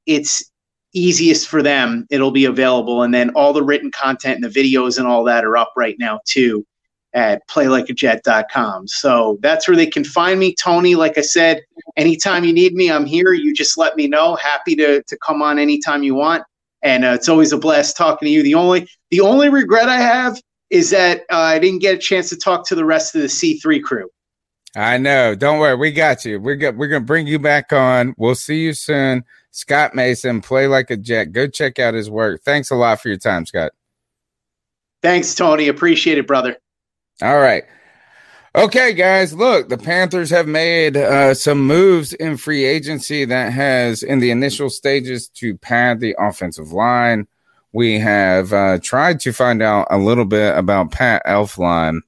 [0.07, 0.51] it's
[0.95, 3.03] easiest for them, it'll be available.
[3.03, 5.97] And then all the written content and the videos and all that are up right
[5.99, 6.65] now too
[7.15, 8.87] at playlikeajet.com.
[8.89, 10.55] So that's where they can find me.
[10.55, 11.63] Tony, like I said,
[11.97, 13.33] anytime you need me, I'm here.
[13.33, 14.37] You just let me know.
[14.37, 16.45] Happy to, to come on anytime you want.
[16.83, 18.43] And uh, it's always a blast talking to you.
[18.43, 20.41] The only the only regret I have
[20.73, 23.29] is that uh, I didn't get a chance to talk to the rest of the
[23.29, 24.09] C3 crew.
[24.75, 25.35] I know.
[25.35, 25.77] Don't worry.
[25.77, 26.41] We got you.
[26.41, 28.15] We're go- we're going to bring you back on.
[28.17, 29.23] We'll see you soon.
[29.51, 31.27] Scott Mason, play like a jet.
[31.27, 32.41] Go check out his work.
[32.43, 33.73] Thanks a lot for your time, Scott.
[35.03, 35.69] Thanks, Tony.
[35.69, 36.57] Appreciate it, brother.
[37.21, 37.65] All right.
[38.55, 44.03] Okay, guys, look, the Panthers have made uh, some moves in free agency that has,
[44.03, 47.27] in the initial stages, to pad the offensive line.
[47.73, 52.01] We have uh, tried to find out a little bit about Pat Elflein,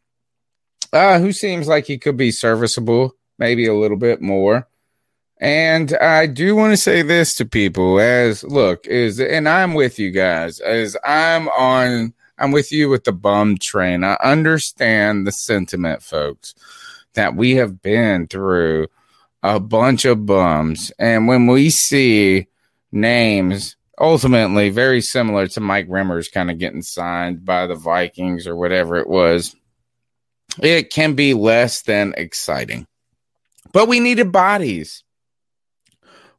[0.92, 4.68] uh, who seems like he could be serviceable, maybe a little bit more.
[5.40, 9.98] And I do want to say this to people as look is and I'm with
[9.98, 14.04] you guys as I'm on I'm with you with the bum train.
[14.04, 16.54] I understand the sentiment folks
[17.14, 18.88] that we have been through
[19.42, 22.46] a bunch of bums and when we see
[22.92, 28.56] names ultimately very similar to Mike Remmers kind of getting signed by the Vikings or
[28.56, 29.54] whatever it was
[30.62, 32.86] it can be less than exciting.
[33.72, 35.02] But we needed bodies.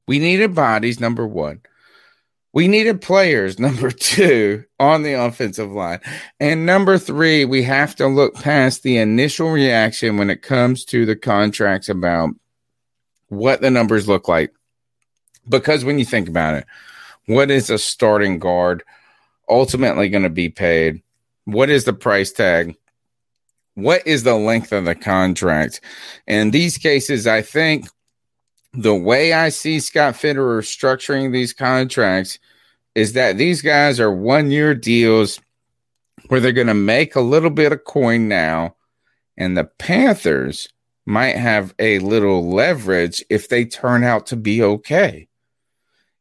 [0.07, 1.61] We needed bodies, number one.
[2.53, 5.99] We needed players, number two, on the offensive line.
[6.39, 11.05] And number three, we have to look past the initial reaction when it comes to
[11.05, 12.29] the contracts about
[13.27, 14.53] what the numbers look like.
[15.47, 16.65] Because when you think about it,
[17.27, 18.83] what is a starting guard
[19.49, 21.01] ultimately going to be paid?
[21.45, 22.75] What is the price tag?
[23.75, 25.81] What is the length of the contract?
[26.27, 27.87] In these cases, I think
[28.73, 32.39] the way I see Scott Fitterer structuring these contracts
[32.93, 35.39] is that these guys are one year deals
[36.27, 38.75] where they're going to make a little bit of coin now,
[39.37, 40.69] and the Panthers
[41.05, 45.27] might have a little leverage if they turn out to be okay.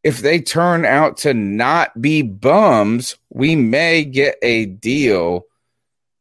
[0.04, 5.46] If they turn out to not be bums, we may get a deal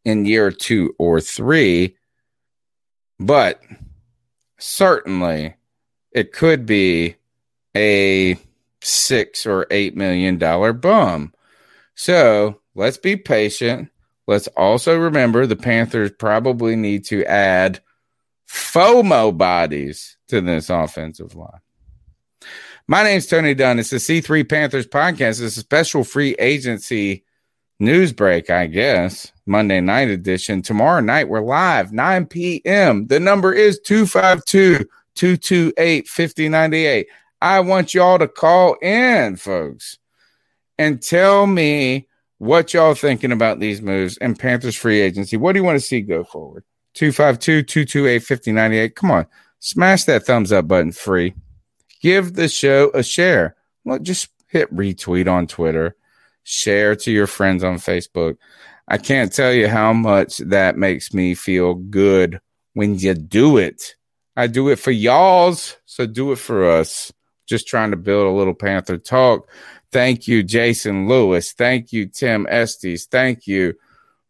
[0.05, 1.97] in year two or three,
[3.19, 3.61] but
[4.57, 5.55] certainly
[6.13, 7.15] it could be
[7.75, 8.37] a
[8.81, 11.33] six or eight million dollar bum.
[11.95, 13.89] So let's be patient.
[14.27, 17.81] Let's also remember the Panthers probably need to add
[18.47, 21.59] FOMO bodies to this offensive line.
[22.85, 23.79] My name's Tony Dunn.
[23.79, 25.41] It's the C3 Panthers podcast.
[25.41, 27.23] It's a special free agency
[27.79, 29.31] news break, I guess.
[29.45, 30.61] Monday night edition.
[30.61, 33.07] Tomorrow night, we're live, 9 p.m.
[33.07, 37.07] The number is 252 228 5098.
[37.41, 39.97] I want y'all to call in, folks,
[40.77, 42.09] and tell me
[42.39, 45.37] what y'all thinking about these moves and Panthers free agency.
[45.37, 46.65] What do you want to see go forward?
[46.95, 48.95] 252 228 5098.
[48.97, 49.25] Come on,
[49.59, 51.33] smash that thumbs up button free.
[52.03, 53.55] Give the show a share.
[53.85, 55.95] Well, just hit retweet on Twitter,
[56.43, 58.35] share to your friends on Facebook.
[58.89, 62.41] I can't tell you how much that makes me feel good
[62.73, 63.95] when you do it.
[64.35, 67.13] I do it for y'all's, so do it for us.
[67.47, 69.49] Just trying to build a little Panther talk.
[69.93, 71.53] Thank you, Jason Lewis.
[71.53, 73.05] Thank you, Tim Estes.
[73.05, 73.75] Thank you,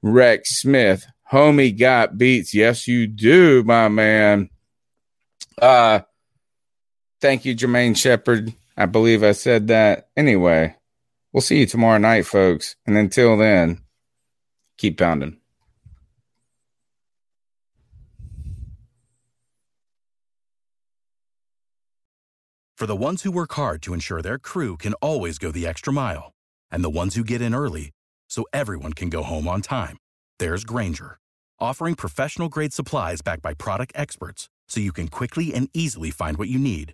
[0.03, 1.07] Rex Smith.
[1.31, 2.53] Homie got beats.
[2.53, 4.51] Yes, you do, my man.
[5.59, 6.01] Uh
[7.23, 8.53] thank you, Jermaine Shepard.
[8.75, 10.09] I believe I said that.
[10.17, 10.75] Anyway,
[11.31, 12.75] we'll see you tomorrow night, folks.
[12.85, 13.81] And until then,
[14.77, 15.37] keep pounding.
[22.75, 25.93] For the ones who work hard to ensure their crew can always go the extra
[25.93, 26.33] mile,
[26.69, 27.91] and the ones who get in early
[28.27, 29.95] so everyone can go home on time,
[30.39, 31.17] there's Grainger,
[31.57, 36.37] offering professional grade supplies backed by product experts so you can quickly and easily find
[36.37, 36.93] what you need.